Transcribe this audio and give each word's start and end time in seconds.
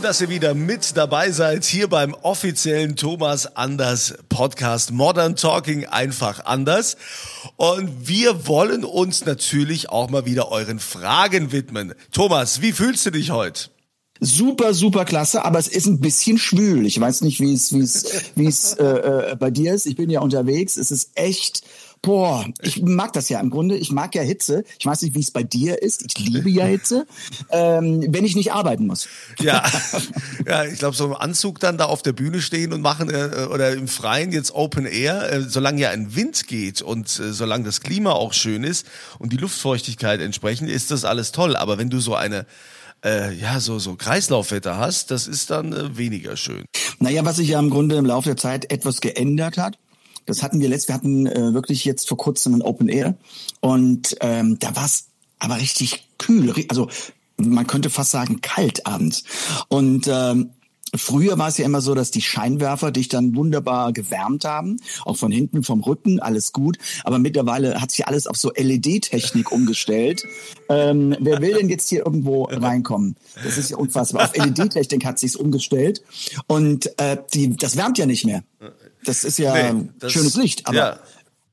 Schön, 0.00 0.06
dass 0.06 0.20
ihr 0.22 0.30
wieder 0.30 0.54
mit 0.54 0.96
dabei 0.96 1.30
seid 1.30 1.62
hier 1.62 1.86
beim 1.86 2.14
offiziellen 2.14 2.96
Thomas 2.96 3.54
Anders 3.54 4.14
Podcast 4.30 4.92
Modern 4.92 5.36
Talking 5.36 5.84
einfach 5.84 6.46
anders. 6.46 6.96
Und 7.56 8.08
wir 8.08 8.46
wollen 8.46 8.86
uns 8.86 9.26
natürlich 9.26 9.90
auch 9.90 10.08
mal 10.08 10.24
wieder 10.24 10.50
euren 10.50 10.78
Fragen 10.78 11.52
widmen. 11.52 11.92
Thomas, 12.12 12.62
wie 12.62 12.72
fühlst 12.72 13.04
du 13.04 13.10
dich 13.10 13.30
heute? 13.30 13.68
Super, 14.20 14.72
super 14.72 15.04
klasse, 15.04 15.44
aber 15.44 15.58
es 15.58 15.68
ist 15.68 15.86
ein 15.86 16.00
bisschen 16.00 16.38
schwül. 16.38 16.86
Ich 16.86 16.98
weiß 16.98 17.20
nicht, 17.20 17.38
wie 17.40 17.52
es, 17.52 17.74
wie 17.74 17.80
es, 17.80 18.06
wie 18.36 18.46
es 18.46 18.72
äh, 18.72 18.84
äh, 18.84 19.36
bei 19.36 19.50
dir 19.50 19.74
ist. 19.74 19.84
Ich 19.84 19.96
bin 19.96 20.08
ja 20.08 20.20
unterwegs. 20.20 20.78
Es 20.78 20.90
ist 20.90 21.10
echt 21.14 21.62
Boah, 22.02 22.46
ich 22.62 22.80
mag 22.80 23.12
das 23.12 23.28
ja 23.28 23.40
im 23.40 23.50
Grunde. 23.50 23.76
Ich 23.76 23.92
mag 23.92 24.14
ja 24.14 24.22
Hitze. 24.22 24.64
Ich 24.78 24.86
weiß 24.86 25.02
nicht, 25.02 25.14
wie 25.14 25.20
es 25.20 25.30
bei 25.30 25.42
dir 25.42 25.82
ist. 25.82 26.02
Ich 26.06 26.18
liebe 26.18 26.48
ja 26.48 26.64
Hitze, 26.64 27.06
ähm, 27.50 28.06
wenn 28.08 28.24
ich 28.24 28.34
nicht 28.34 28.52
arbeiten 28.52 28.86
muss. 28.86 29.06
Ja, 29.38 29.62
ja 30.46 30.64
ich 30.64 30.78
glaube, 30.78 30.96
so 30.96 31.04
im 31.04 31.14
Anzug 31.14 31.60
dann 31.60 31.76
da 31.76 31.84
auf 31.84 32.00
der 32.00 32.14
Bühne 32.14 32.40
stehen 32.40 32.72
und 32.72 32.80
machen 32.80 33.10
äh, 33.10 33.46
oder 33.52 33.72
im 33.72 33.86
Freien 33.86 34.32
jetzt 34.32 34.54
Open 34.54 34.86
Air, 34.86 35.30
äh, 35.30 35.42
solange 35.42 35.82
ja 35.82 35.90
ein 35.90 36.16
Wind 36.16 36.46
geht 36.46 36.80
und 36.80 37.06
äh, 37.20 37.32
solange 37.34 37.64
das 37.64 37.82
Klima 37.82 38.12
auch 38.12 38.32
schön 38.32 38.64
ist 38.64 38.86
und 39.18 39.34
die 39.34 39.36
Luftfeuchtigkeit 39.36 40.22
entsprechend, 40.22 40.70
ist 40.70 40.90
das 40.90 41.04
alles 41.04 41.32
toll. 41.32 41.54
Aber 41.54 41.76
wenn 41.76 41.90
du 41.90 42.00
so 42.00 42.14
eine 42.14 42.46
äh, 43.04 43.34
ja, 43.34 43.60
so, 43.60 43.78
so 43.78 43.96
Kreislaufwetter 43.96 44.78
hast, 44.78 45.10
das 45.10 45.26
ist 45.26 45.50
dann 45.50 45.72
äh, 45.72 45.96
weniger 45.98 46.36
schön. 46.36 46.64
Naja, 46.98 47.24
was 47.24 47.36
sich 47.36 47.48
ja 47.48 47.58
im 47.58 47.70
Grunde 47.70 47.96
im 47.96 48.06
Laufe 48.06 48.30
der 48.30 48.36
Zeit 48.36 48.70
etwas 48.70 49.00
geändert 49.00 49.58
hat, 49.58 49.78
das 50.30 50.42
hatten 50.42 50.60
wir 50.60 50.68
letzt, 50.68 50.88
wir 50.88 50.94
hatten 50.94 51.26
äh, 51.26 51.52
wirklich 51.52 51.84
jetzt 51.84 52.08
vor 52.08 52.16
kurzem 52.16 52.54
ein 52.54 52.62
Open 52.62 52.88
Air 52.88 53.16
und 53.60 54.16
ähm, 54.20 54.58
da 54.58 54.74
war 54.76 54.86
es 54.86 55.06
aber 55.38 55.56
richtig 55.56 56.08
kühl, 56.18 56.54
also 56.68 56.88
man 57.36 57.66
könnte 57.66 57.90
fast 57.90 58.10
sagen 58.10 58.40
kalt 58.42 58.86
abends. 58.86 59.24
Und 59.68 60.06
ähm, 60.08 60.50
Früher 60.94 61.38
war 61.38 61.48
es 61.48 61.58
ja 61.58 61.64
immer 61.64 61.80
so, 61.80 61.94
dass 61.94 62.10
die 62.10 62.20
Scheinwerfer 62.20 62.90
dich 62.90 63.08
dann 63.08 63.36
wunderbar 63.36 63.92
gewärmt 63.92 64.44
haben, 64.44 64.78
auch 65.04 65.16
von 65.16 65.30
hinten, 65.30 65.62
vom 65.62 65.82
Rücken, 65.82 66.18
alles 66.18 66.52
gut. 66.52 66.78
Aber 67.04 67.18
mittlerweile 67.18 67.80
hat 67.80 67.92
sich 67.92 68.08
alles 68.08 68.26
auf 68.26 68.36
so 68.36 68.50
LED-Technik 68.56 69.52
umgestellt. 69.52 70.24
Ähm, 70.68 71.16
wer 71.20 71.40
will 71.40 71.54
denn 71.54 71.68
jetzt 71.68 71.88
hier 71.88 72.04
irgendwo 72.04 72.44
reinkommen? 72.44 73.16
Das 73.44 73.56
ist 73.56 73.70
ja 73.70 73.76
unfassbar. 73.76 74.24
Auf 74.24 74.36
LED-Technik 74.36 75.04
hat 75.04 75.18
sich's 75.18 75.36
umgestellt 75.36 76.02
und 76.48 76.90
äh, 76.98 77.18
die, 77.34 77.56
das 77.56 77.76
wärmt 77.76 77.98
ja 77.98 78.06
nicht 78.06 78.24
mehr. 78.24 78.42
Das 79.04 79.24
ist 79.24 79.38
ja 79.38 79.72
Nee, 79.72 79.88
das- 79.98 80.12
schönes 80.12 80.36
Licht, 80.36 80.66
aber 80.66 80.76
ja, 80.76 80.98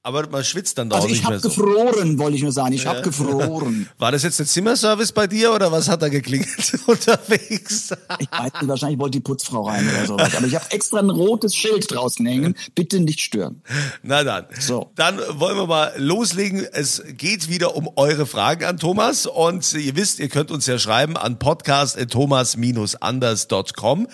aber 0.04 0.28
man 0.30 0.44
schwitzt 0.46 0.78
dann 0.78 0.90
doch 0.90 0.98
also 0.98 1.08
nicht 1.10 1.18
ich 1.18 1.24
mehr 1.28 1.38
habe 1.38 1.42
so. 1.42 1.50
gefroren, 1.50 2.18
wollte 2.18 2.38
ich 2.38 2.44
nur 2.44 2.54
sagen. 2.54 2.72
Ich 2.72 2.88
habe 2.88 3.02
gefroren. 3.02 3.90
War 3.98 4.10
das 4.14 4.24
jetzt 4.24 4.40
der 4.40 4.46
Zimmerservice 4.46 5.12
bei 5.12 5.28
dir 5.28 5.52
oder 5.54 5.70
was 5.74 5.90
hat 5.90 6.02
da 6.02 6.08
geklingelt 6.08 6.80
unterwegs? 6.88 7.90
Ich 8.20 8.32
weiß 8.32 8.54
nicht, 8.54 8.68
wahrscheinlich 8.70 9.00
wollte 9.00 9.18
die 9.18 9.20
Putzfrau 9.20 9.64
rein 9.68 9.86
oder 9.90 10.06
sowas. 10.06 10.34
Aber 10.34 10.48
ich 10.48 10.56
habe 10.56 10.64
extra 10.72 11.00
ein 11.00 11.10
rotes 11.10 11.54
Schild 11.54 11.94
draußen 11.94 12.26
hängen. 12.26 12.56
Bitte 12.74 13.02
nicht 13.02 13.20
stören. 13.20 13.62
Na 14.02 14.24
dann. 14.24 14.46
So. 14.58 14.92
Dann 14.96 15.20
wollen 15.32 15.58
wir 15.58 15.68
mal 15.68 15.92
loslegen. 15.98 16.66
Es 16.72 17.04
geht 17.18 17.50
wieder 17.50 17.76
um 17.76 17.90
eure 17.98 18.26
Fragen 18.26 18.64
an 18.64 18.78
Thomas 18.78 19.26
und 19.26 19.74
ihr 19.74 19.98
wisst, 19.98 20.20
ihr 20.20 20.30
könnt 20.30 20.52
uns 20.52 20.68
ja 20.68 20.80
schreiben 20.80 21.18
an 21.18 21.38
podcast@thomas-anders.com. 21.38 24.08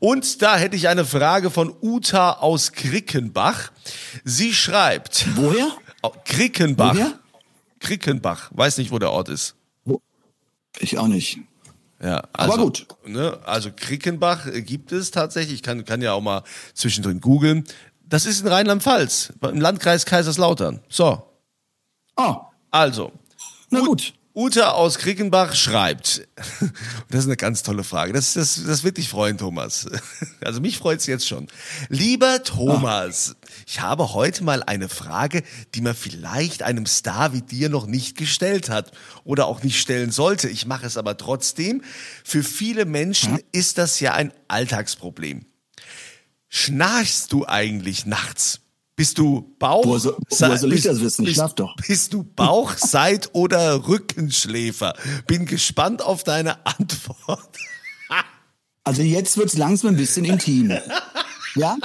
Und 0.00 0.42
da 0.42 0.56
hätte 0.56 0.76
ich 0.76 0.88
eine 0.88 1.04
Frage 1.04 1.50
von 1.50 1.74
Uta 1.80 2.32
aus 2.32 2.72
Krickenbach. 2.72 3.70
Sie 4.24 4.52
schreibt 4.54 5.26
Woher? 5.36 5.68
Oh, 6.02 6.12
Krickenbach. 6.24 6.94
Woher? 6.94 7.18
Krickenbach. 7.80 8.50
Weiß 8.54 8.78
nicht, 8.78 8.90
wo 8.90 8.98
der 8.98 9.10
Ort 9.12 9.28
ist. 9.28 9.54
Ich 10.80 10.98
auch 10.98 11.08
nicht. 11.08 11.38
Ja, 12.00 12.22
also, 12.32 12.52
Aber 12.52 12.62
gut. 12.62 12.86
Ne, 13.04 13.38
also 13.44 13.70
Krickenbach 13.74 14.46
äh, 14.46 14.62
gibt 14.62 14.92
es 14.92 15.10
tatsächlich. 15.10 15.54
Ich 15.54 15.62
kann, 15.62 15.84
kann 15.84 16.00
ja 16.00 16.12
auch 16.12 16.20
mal 16.20 16.44
zwischendrin 16.74 17.20
googeln. 17.20 17.64
Das 18.06 18.24
ist 18.26 18.40
in 18.42 18.46
Rheinland-Pfalz, 18.46 19.32
im 19.42 19.60
Landkreis 19.60 20.06
Kaiserslautern. 20.06 20.80
So, 20.88 21.22
Oh, 22.16 22.36
also. 22.70 23.12
na 23.70 23.80
Ut- 23.80 23.86
gut. 23.86 24.14
Ute 24.34 24.74
aus 24.74 24.98
Krickenbach 24.98 25.54
schreibt, 25.54 26.28
das 27.10 27.20
ist 27.20 27.26
eine 27.26 27.36
ganz 27.36 27.62
tolle 27.62 27.82
Frage, 27.82 28.12
das, 28.12 28.34
das, 28.34 28.62
das 28.64 28.84
wird 28.84 28.96
dich 28.96 29.08
freuen, 29.08 29.38
Thomas. 29.38 29.88
Also 30.40 30.60
mich 30.60 30.78
freut's 30.78 31.06
jetzt 31.06 31.26
schon. 31.26 31.48
Lieber 31.88 32.42
Thomas, 32.42 33.36
ich 33.66 33.80
habe 33.80 34.14
heute 34.14 34.44
mal 34.44 34.62
eine 34.62 34.88
Frage, 34.88 35.42
die 35.74 35.80
man 35.82 35.94
vielleicht 35.94 36.62
einem 36.62 36.86
Star 36.86 37.34
wie 37.34 37.42
dir 37.42 37.68
noch 37.68 37.86
nicht 37.86 38.16
gestellt 38.16 38.70
hat 38.70 38.92
oder 39.24 39.46
auch 39.46 39.62
nicht 39.62 39.78
stellen 39.78 40.10
sollte. 40.10 40.48
Ich 40.48 40.64
mache 40.64 40.86
es 40.86 40.96
aber 40.96 41.16
trotzdem. 41.18 41.82
Für 42.24 42.42
viele 42.42 42.86
Menschen 42.86 43.40
ist 43.52 43.76
das 43.76 44.00
ja 44.00 44.14
ein 44.14 44.32
Alltagsproblem. 44.46 45.44
Schnarchst 46.48 47.32
du 47.32 47.46
eigentlich 47.46 48.06
nachts? 48.06 48.60
Bist 48.98 49.16
du 49.16 49.54
Bauch? 49.60 49.84
Woher 49.86 50.00
soll- 50.00 50.16
woher 50.28 50.58
soll 50.58 50.72
ich 50.72 50.82
das 50.82 51.00
wissen? 51.00 51.22
Ich 51.22 51.28
bist- 51.28 51.36
schlaf 51.36 51.54
doch. 51.54 51.76
Bist 51.86 52.12
du 52.12 52.24
Bauch, 52.24 52.72
Seit- 52.76 53.30
oder 53.32 53.86
Rückenschläfer? 53.86 54.92
Bin 55.28 55.46
gespannt 55.46 56.02
auf 56.02 56.24
deine 56.24 56.66
Antwort. 56.66 57.48
Also 58.84 59.02
jetzt 59.02 59.36
wird's 59.36 59.54
langsam 59.56 59.90
ein 59.90 59.96
bisschen 59.96 60.24
intim. 60.24 60.70
Ja? 61.54 61.76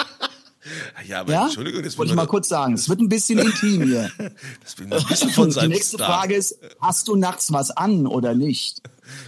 Ja, 1.06 1.20
aber 1.20 1.34
Ja? 1.34 1.44
Entschuldigung, 1.46 1.84
das 1.84 1.98
Wollte 1.98 2.12
ich 2.14 2.16
mal 2.16 2.28
kurz 2.28 2.48
sagen. 2.48 2.74
Es 2.76 2.88
wird 2.88 3.02
ein 3.02 3.10
bisschen 3.10 3.40
intim 3.40 3.84
hier. 3.84 4.10
das 4.64 4.80
man 4.80 4.94
ein 4.94 5.06
bisschen 5.08 5.30
von 5.32 5.50
Die 5.50 5.68
nächste 5.68 5.98
Star. 5.98 6.08
Frage 6.08 6.36
ist, 6.36 6.58
hast 6.80 7.10
du 7.10 7.18
nachts 7.18 7.52
was 7.52 7.72
an 7.72 8.08
oder 8.08 8.34
nicht? 8.36 8.82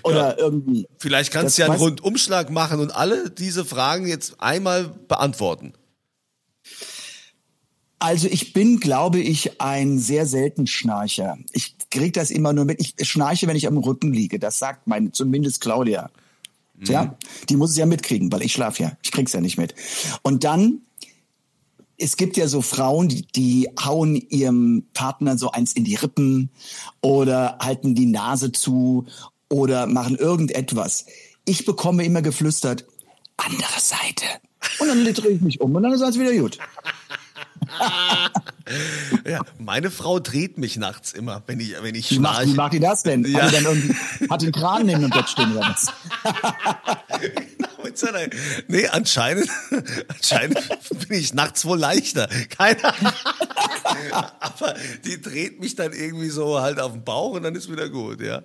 Oder 0.03 0.39
irgendwie. 0.39 0.87
Vielleicht 0.99 1.33
kannst 1.33 1.57
du 1.57 1.63
ja 1.63 1.67
einen 1.69 1.77
Rundumschlag 1.77 2.49
machen 2.49 2.79
und 2.79 2.95
alle 2.95 3.29
diese 3.29 3.65
Fragen 3.65 4.07
jetzt 4.07 4.39
einmal 4.39 4.85
beantworten. 4.87 5.73
Also 7.99 8.27
ich 8.27 8.53
bin, 8.53 8.79
glaube 8.79 9.19
ich, 9.19 9.61
ein 9.61 9.99
sehr 9.99 10.25
selten 10.25 10.67
Schnarcher. 10.67 11.37
Ich 11.51 11.75
krieg 11.89 12.13
das 12.13 12.29
immer 12.29 12.53
nur 12.53 12.65
mit. 12.65 12.79
Ich 12.79 12.95
schnarche, 13.07 13.47
wenn 13.47 13.55
ich 13.55 13.67
am 13.67 13.77
Rücken 13.77 14.13
liege. 14.13 14.37
Das 14.37 14.59
sagt 14.59 14.87
meine, 14.87 15.11
zumindest 15.11 15.61
Claudia. 15.61 16.09
Ja, 16.83 17.15
die 17.47 17.55
muss 17.55 17.71
es 17.71 17.77
ja 17.77 17.85
mitkriegen, 17.85 18.31
weil 18.31 18.41
ich 18.41 18.51
schlafe 18.51 18.83
ja. 18.83 18.91
Ich 19.01 19.11
krieg's 19.11 19.31
ja 19.31 19.39
nicht 19.39 19.57
mit. 19.57 19.73
Und 20.23 20.43
dann, 20.43 20.81
es 21.97 22.17
gibt 22.17 22.35
ja 22.35 22.49
so 22.49 22.61
Frauen, 22.61 23.07
die, 23.07 23.25
die 23.27 23.69
hauen 23.81 24.15
ihrem 24.15 24.85
Partner 24.93 25.37
so 25.37 25.51
eins 25.51 25.71
in 25.73 25.85
die 25.85 25.95
Rippen 25.95 26.49
oder 27.01 27.57
halten 27.61 27.95
die 27.95 28.07
Nase 28.07 28.51
zu 28.51 29.05
oder 29.49 29.87
machen 29.87 30.17
irgendetwas. 30.17 31.05
Ich 31.45 31.65
bekomme 31.65 32.03
immer 32.03 32.21
geflüstert, 32.21 32.85
andere 33.37 33.79
Seite. 33.79 34.25
Und 34.79 34.87
dann 34.87 35.13
drehe 35.13 35.31
ich 35.31 35.41
mich 35.41 35.61
um 35.61 35.73
und 35.75 35.83
dann 35.83 35.93
ist 35.93 36.01
alles 36.01 36.19
wieder 36.19 36.33
gut. 36.35 36.57
Ja, 39.27 39.41
meine 39.59 39.91
Frau 39.91 40.19
dreht 40.19 40.57
mich 40.57 40.77
nachts 40.77 41.13
immer, 41.13 41.43
wenn 41.45 41.59
ich, 41.59 41.75
wenn 41.83 41.93
ich 41.93 42.09
Wie 42.09 42.19
macht, 42.19 42.45
wie 42.47 42.53
macht 42.55 42.73
die 42.73 42.79
das 42.79 43.03
denn? 43.03 43.23
Ja. 43.23 43.43
Hat 43.43 43.51
die 43.51 43.53
dann 43.53 43.65
irgendwie, 43.65 43.95
hat 44.29 44.41
den 44.41 44.51
Kran 44.51 44.85
neben 44.87 45.01
dem 45.01 45.11
Bett 45.11 45.29
stehen 45.29 45.55
oder 45.55 45.69
was? 45.69 45.87
Nee, 48.67 48.87
anscheinend, 48.87 49.49
anscheinend 50.09 50.59
bin 51.07 51.17
ich 51.17 51.33
nachts 51.33 51.65
wohl 51.65 51.79
leichter. 51.79 52.27
Keine 52.49 52.83
Ahnung. 52.83 53.13
Aber 54.11 54.75
die 55.05 55.21
dreht 55.21 55.59
mich 55.59 55.75
dann 55.75 55.93
irgendwie 55.93 56.29
so 56.29 56.59
halt 56.61 56.79
auf 56.79 56.91
den 56.91 57.03
Bauch 57.03 57.31
und 57.31 57.43
dann 57.43 57.55
ist 57.55 57.71
wieder 57.71 57.89
gut, 57.89 58.21
ja. 58.21 58.43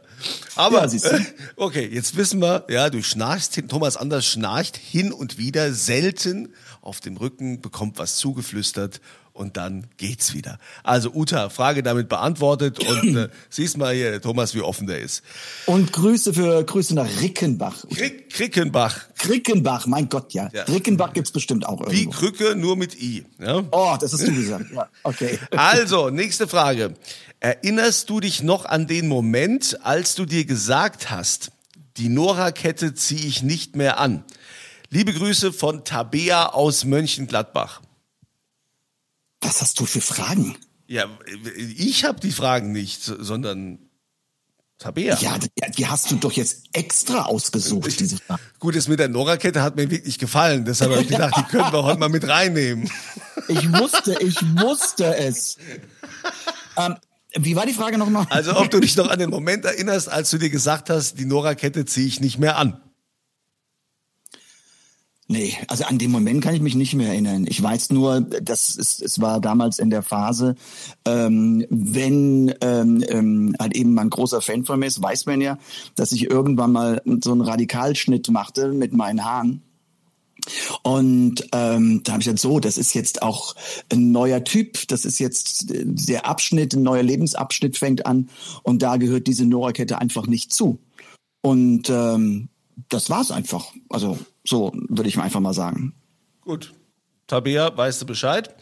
Aber, 0.56 0.86
Ja, 0.86 1.18
okay, 1.56 1.88
jetzt 1.92 2.16
wissen 2.16 2.40
wir, 2.40 2.64
ja, 2.68 2.90
du 2.90 3.02
schnarchst, 3.02 3.60
Thomas 3.68 3.96
Anders 3.96 4.26
schnarcht 4.26 4.76
hin 4.76 5.12
und 5.12 5.38
wieder 5.38 5.72
selten 5.72 6.52
auf 6.82 7.00
dem 7.00 7.16
Rücken, 7.16 7.60
bekommt 7.60 7.98
was 7.98 8.16
zugeflüstert 8.16 9.00
und 9.32 9.56
dann 9.56 9.86
geht's 9.96 10.34
wieder. 10.34 10.58
Also 10.82 11.10
Uta, 11.12 11.48
Frage 11.48 11.82
damit 11.82 12.08
beantwortet 12.08 12.78
und 12.84 13.16
äh, 13.16 13.28
siehst 13.50 13.78
mal 13.78 13.94
hier, 13.94 14.20
Thomas, 14.20 14.54
wie 14.54 14.60
offen 14.60 14.86
der 14.86 15.00
ist. 15.00 15.22
Und 15.66 15.92
Grüße 15.92 16.34
für 16.34 16.64
Grüße 16.64 16.94
nach 16.94 17.08
Rickenbach. 17.20 17.84
Krick, 17.94 18.30
Krickenbach, 18.30 19.08
Krickenbach, 19.16 19.86
mein 19.86 20.08
Gott, 20.08 20.32
ja. 20.32 20.48
Ja. 20.52 20.64
Rickenbach 20.64 21.12
gibt's 21.12 21.32
bestimmt 21.32 21.66
auch 21.66 21.80
wie 21.90 22.02
irgendwo. 22.02 22.18
Krücke, 22.18 22.56
nur 22.56 22.76
mit 22.76 23.00
I. 23.00 23.24
Ja? 23.38 23.62
Oh, 23.70 23.96
das 24.00 24.12
hast 24.12 24.26
du 24.26 24.34
gesagt. 24.34 24.66
Ja, 24.74 24.88
okay. 25.02 25.38
Also, 25.56 26.10
nächste 26.10 26.48
Frage. 26.48 26.94
Erinnerst 27.40 28.10
du 28.10 28.20
dich 28.20 28.42
noch 28.42 28.66
an 28.66 28.86
den 28.86 29.08
Moment, 29.08 29.78
als 29.82 30.14
du 30.14 30.26
dir 30.26 30.44
gesagt 30.44 31.10
hast, 31.10 31.52
die 31.96 32.08
Nora-Kette 32.08 32.94
ziehe 32.94 33.26
ich 33.26 33.42
nicht 33.42 33.76
mehr 33.76 33.98
an? 33.98 34.24
Liebe 34.90 35.12
Grüße 35.12 35.52
von 35.52 35.84
Tabea 35.84 36.46
aus 36.46 36.84
Mönchengladbach. 36.84 37.80
Was 39.42 39.62
hast 39.62 39.80
du 39.80 39.86
für 39.86 40.00
Fragen? 40.00 40.56
Ja, 40.86 41.06
ich 41.76 42.04
habe 42.04 42.20
die 42.20 42.32
Fragen 42.32 42.72
nicht, 42.72 43.02
sondern 43.04 43.78
Tabea. 44.78 45.18
Ja, 45.20 45.38
die, 45.76 45.86
hast 45.86 46.10
du 46.10 46.16
doch 46.16 46.32
jetzt 46.32 46.64
extra 46.72 47.26
ausgesucht, 47.26 48.00
diese 48.00 48.16
Fragen. 48.16 48.42
Gut, 48.58 48.74
das 48.74 48.88
mit 48.88 48.98
der 48.98 49.08
Nora-Kette 49.08 49.62
hat 49.62 49.76
mir 49.76 49.90
wirklich 49.90 50.18
gefallen. 50.18 50.64
Deshalb 50.64 50.90
habe 50.90 51.02
ich 51.02 51.08
gedacht, 51.08 51.34
die 51.36 51.42
können 51.44 51.70
wir 51.72 51.84
heute 51.84 52.00
mal 52.00 52.08
mit 52.08 52.26
reinnehmen. 52.26 52.90
Ich 53.48 53.72
wusste, 53.72 54.16
ich 54.20 54.36
wusste 54.58 55.16
es. 55.16 55.58
Ähm, 56.76 56.96
wie 57.36 57.54
war 57.56 57.66
die 57.66 57.74
Frage 57.74 57.98
nochmal? 57.98 58.26
Also, 58.30 58.56
ob 58.56 58.70
du 58.70 58.80
dich 58.80 58.96
noch 58.96 59.08
an 59.08 59.18
den 59.18 59.30
Moment 59.30 59.64
erinnerst, 59.64 60.08
als 60.08 60.30
du 60.30 60.38
dir 60.38 60.50
gesagt 60.50 60.88
hast, 60.90 61.18
die 61.18 61.26
Nora-Kette 61.26 61.84
ziehe 61.84 62.06
ich 62.06 62.20
nicht 62.20 62.38
mehr 62.38 62.56
an. 62.56 62.80
Nee, 65.32 65.56
also 65.68 65.84
an 65.84 65.98
den 65.98 66.10
Moment 66.10 66.42
kann 66.42 66.56
ich 66.56 66.60
mich 66.60 66.74
nicht 66.74 66.94
mehr 66.94 67.10
erinnern. 67.10 67.46
Ich 67.48 67.62
weiß 67.62 67.90
nur, 67.90 68.20
dass 68.20 68.76
es, 68.76 69.00
es 69.00 69.20
war 69.20 69.40
damals 69.40 69.78
in 69.78 69.88
der 69.88 70.02
Phase, 70.02 70.56
ähm, 71.04 71.64
wenn 71.70 72.52
ähm, 72.60 73.04
ähm, 73.08 73.54
halt 73.56 73.76
eben 73.76 73.94
man 73.94 74.10
großer 74.10 74.40
Fan 74.40 74.64
von 74.64 74.80
mir 74.80 74.86
ist, 74.86 75.00
weiß 75.00 75.26
man 75.26 75.40
ja, 75.40 75.56
dass 75.94 76.10
ich 76.10 76.28
irgendwann 76.28 76.72
mal 76.72 77.00
so 77.22 77.30
einen 77.30 77.42
Radikalschnitt 77.42 78.28
machte 78.28 78.72
mit 78.72 78.92
meinen 78.92 79.24
Haaren. 79.24 79.62
Und 80.82 81.46
ähm, 81.52 82.02
da 82.02 82.12
habe 82.12 82.22
ich 82.22 82.26
gesagt, 82.26 82.40
so, 82.40 82.58
das 82.58 82.76
ist 82.76 82.92
jetzt 82.94 83.22
auch 83.22 83.54
ein 83.92 84.10
neuer 84.10 84.42
Typ, 84.42 84.88
das 84.88 85.04
ist 85.04 85.20
jetzt 85.20 85.66
der 85.68 86.26
Abschnitt, 86.26 86.74
ein 86.74 86.82
neuer 86.82 87.04
Lebensabschnitt 87.04 87.78
fängt 87.78 88.04
an 88.04 88.30
und 88.64 88.82
da 88.82 88.96
gehört 88.96 89.28
diese 89.28 89.46
Nora-Kette 89.46 89.96
einfach 89.98 90.26
nicht 90.26 90.52
zu. 90.52 90.80
Und 91.40 91.88
ähm, 91.88 92.49
das 92.88 93.10
war's 93.10 93.30
einfach. 93.30 93.72
Also 93.88 94.18
so 94.44 94.72
würde 94.88 95.08
ich 95.08 95.18
einfach 95.18 95.40
mal 95.40 95.54
sagen. 95.54 95.94
Gut. 96.40 96.72
Tabea, 97.26 97.76
weißt 97.76 98.02
du 98.02 98.06
Bescheid? 98.06 98.54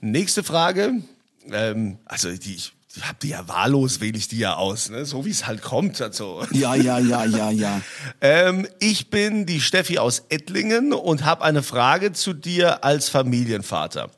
Nächste 0.00 0.42
Frage. 0.42 1.02
Ähm, 1.50 1.98
also 2.04 2.30
die, 2.30 2.54
ich 2.54 2.72
hab 3.02 3.20
die 3.20 3.28
ja 3.28 3.46
wahllos, 3.48 4.00
wähle 4.00 4.18
ich 4.18 4.28
die 4.28 4.38
ja 4.38 4.54
aus, 4.56 4.90
ne? 4.90 5.04
so 5.04 5.24
wie 5.24 5.30
es 5.30 5.46
halt 5.46 5.62
kommt. 5.62 6.00
Also. 6.00 6.44
Ja, 6.52 6.74
ja, 6.74 6.98
ja, 6.98 7.24
ja, 7.24 7.50
ja. 7.50 7.80
Ähm, 8.20 8.66
ich 8.80 9.10
bin 9.10 9.46
die 9.46 9.60
Steffi 9.60 9.98
aus 9.98 10.24
Ettlingen 10.28 10.92
und 10.92 11.24
habe 11.24 11.44
eine 11.44 11.62
Frage 11.62 12.12
zu 12.12 12.32
dir 12.32 12.84
als 12.84 13.08
Familienvater. 13.08 14.10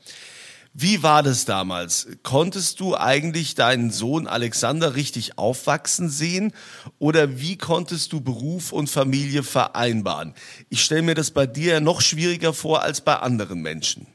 Wie 0.79 1.03
war 1.03 1.23
das 1.23 1.47
damals? 1.47 2.07
Konntest 2.23 2.81
du 2.81 2.95
eigentlich 2.95 3.55
deinen 3.55 3.91
Sohn 3.91 4.27
Alexander 4.27 4.95
richtig 4.95 5.39
aufwachsen 5.39 6.11
sehen? 6.11 6.53
Oder 6.99 7.41
wie 7.41 7.57
konntest 7.57 8.13
du 8.13 8.21
Beruf 8.21 8.73
und 8.73 8.91
Familie 8.91 9.43
vereinbaren? 9.43 10.35
Ich 10.69 10.85
stelle 10.85 11.01
mir 11.01 11.15
das 11.15 11.31
bei 11.31 11.47
dir 11.47 11.81
noch 11.81 12.03
schwieriger 12.03 12.53
vor 12.53 12.83
als 12.83 13.01
bei 13.01 13.17
anderen 13.17 13.63
Menschen. 13.63 14.07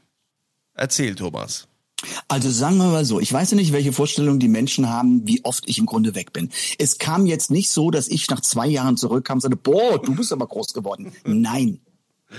Erzähl, 0.74 1.16
Thomas. 1.16 1.66
Also 2.28 2.48
sagen 2.48 2.76
wir 2.76 2.92
mal 2.92 3.04
so, 3.04 3.18
ich 3.18 3.32
weiß 3.32 3.50
ja 3.50 3.56
nicht, 3.56 3.72
welche 3.72 3.92
Vorstellung 3.92 4.38
die 4.38 4.46
Menschen 4.46 4.88
haben, 4.88 5.26
wie 5.26 5.44
oft 5.44 5.68
ich 5.68 5.78
im 5.78 5.86
Grunde 5.86 6.14
weg 6.14 6.32
bin. 6.32 6.50
Es 6.78 6.98
kam 6.98 7.26
jetzt 7.26 7.50
nicht 7.50 7.70
so, 7.70 7.90
dass 7.90 8.06
ich 8.06 8.30
nach 8.30 8.40
zwei 8.40 8.68
Jahren 8.68 8.96
zurückkam 8.96 9.38
und 9.38 9.40
sagte, 9.40 9.56
boah, 9.56 10.00
du 10.00 10.14
bist 10.14 10.32
aber 10.32 10.46
groß 10.46 10.74
geworden. 10.74 11.10
Nein. 11.24 11.80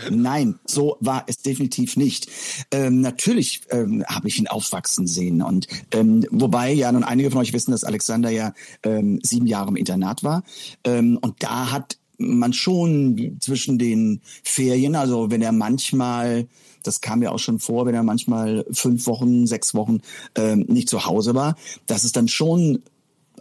Nein, 0.09 0.59
so 0.65 0.97
war 0.99 1.23
es 1.27 1.37
definitiv 1.37 1.97
nicht. 1.97 2.27
Ähm, 2.71 3.01
natürlich 3.01 3.61
ähm, 3.69 4.03
habe 4.07 4.27
ich 4.27 4.39
ihn 4.39 4.47
aufwachsen 4.47 5.07
sehen 5.07 5.41
und 5.41 5.67
ähm, 5.91 6.25
wobei 6.31 6.71
ja 6.71 6.91
nun 6.91 7.03
einige 7.03 7.31
von 7.31 7.41
euch 7.41 7.53
wissen, 7.53 7.71
dass 7.71 7.83
Alexander 7.83 8.29
ja 8.29 8.53
ähm, 8.83 9.19
sieben 9.23 9.47
Jahre 9.47 9.69
im 9.69 9.75
Internat 9.75 10.23
war 10.23 10.43
ähm, 10.83 11.17
und 11.21 11.43
da 11.43 11.71
hat 11.71 11.97
man 12.17 12.53
schon 12.53 13.37
zwischen 13.39 13.77
den 13.77 14.21
Ferien, 14.43 14.95
also 14.95 15.31
wenn 15.31 15.41
er 15.41 15.51
manchmal 15.51 16.47
das 16.83 17.01
kam 17.01 17.21
ja 17.23 17.31
auch 17.31 17.39
schon 17.39 17.59
vor, 17.59 17.85
wenn 17.85 17.95
er 17.95 18.03
manchmal 18.03 18.65
fünf 18.71 19.07
Wochen, 19.07 19.47
sechs 19.47 19.73
Wochen 19.73 20.01
ähm, 20.35 20.65
nicht 20.67 20.89
zu 20.89 21.05
Hause 21.05 21.33
war, 21.33 21.55
dass 21.85 22.03
es 22.03 22.11
dann 22.11 22.27
schon 22.27 22.83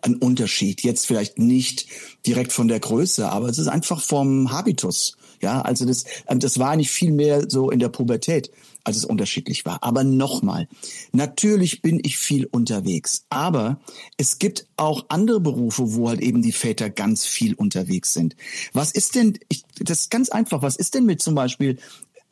ein 0.02 0.16
Unterschied. 0.16 0.82
Jetzt 0.82 1.06
vielleicht 1.06 1.38
nicht 1.38 1.86
direkt 2.26 2.52
von 2.52 2.68
der 2.68 2.80
Größe, 2.80 3.30
aber 3.30 3.48
es 3.48 3.58
ist 3.58 3.68
einfach 3.68 4.00
vom 4.00 4.50
Habitus. 4.50 5.16
Ja, 5.42 5.60
also 5.60 5.84
das, 5.84 6.04
ähm, 6.28 6.38
das 6.38 6.58
war 6.58 6.76
nicht 6.76 6.90
viel 6.90 7.12
mehr 7.12 7.50
so 7.50 7.70
in 7.70 7.80
der 7.80 7.88
Pubertät, 7.88 8.50
als 8.84 8.96
es 8.96 9.04
unterschiedlich 9.04 9.64
war. 9.64 9.82
Aber 9.82 10.04
nochmal, 10.04 10.68
natürlich 11.12 11.82
bin 11.82 12.00
ich 12.02 12.16
viel 12.16 12.46
unterwegs, 12.46 13.26
aber 13.28 13.80
es 14.16 14.38
gibt 14.38 14.66
auch 14.76 15.06
andere 15.08 15.40
Berufe, 15.40 15.94
wo 15.94 16.08
halt 16.08 16.20
eben 16.20 16.42
die 16.42 16.52
Väter 16.52 16.90
ganz 16.90 17.24
viel 17.24 17.54
unterwegs 17.54 18.14
sind. 18.14 18.36
Was 18.72 18.92
ist 18.92 19.16
denn, 19.16 19.38
ich, 19.48 19.64
das 19.80 20.00
ist 20.00 20.10
ganz 20.10 20.30
einfach, 20.30 20.62
was 20.62 20.76
ist 20.76 20.94
denn 20.94 21.06
mit 21.06 21.20
zum 21.20 21.34
Beispiel 21.34 21.78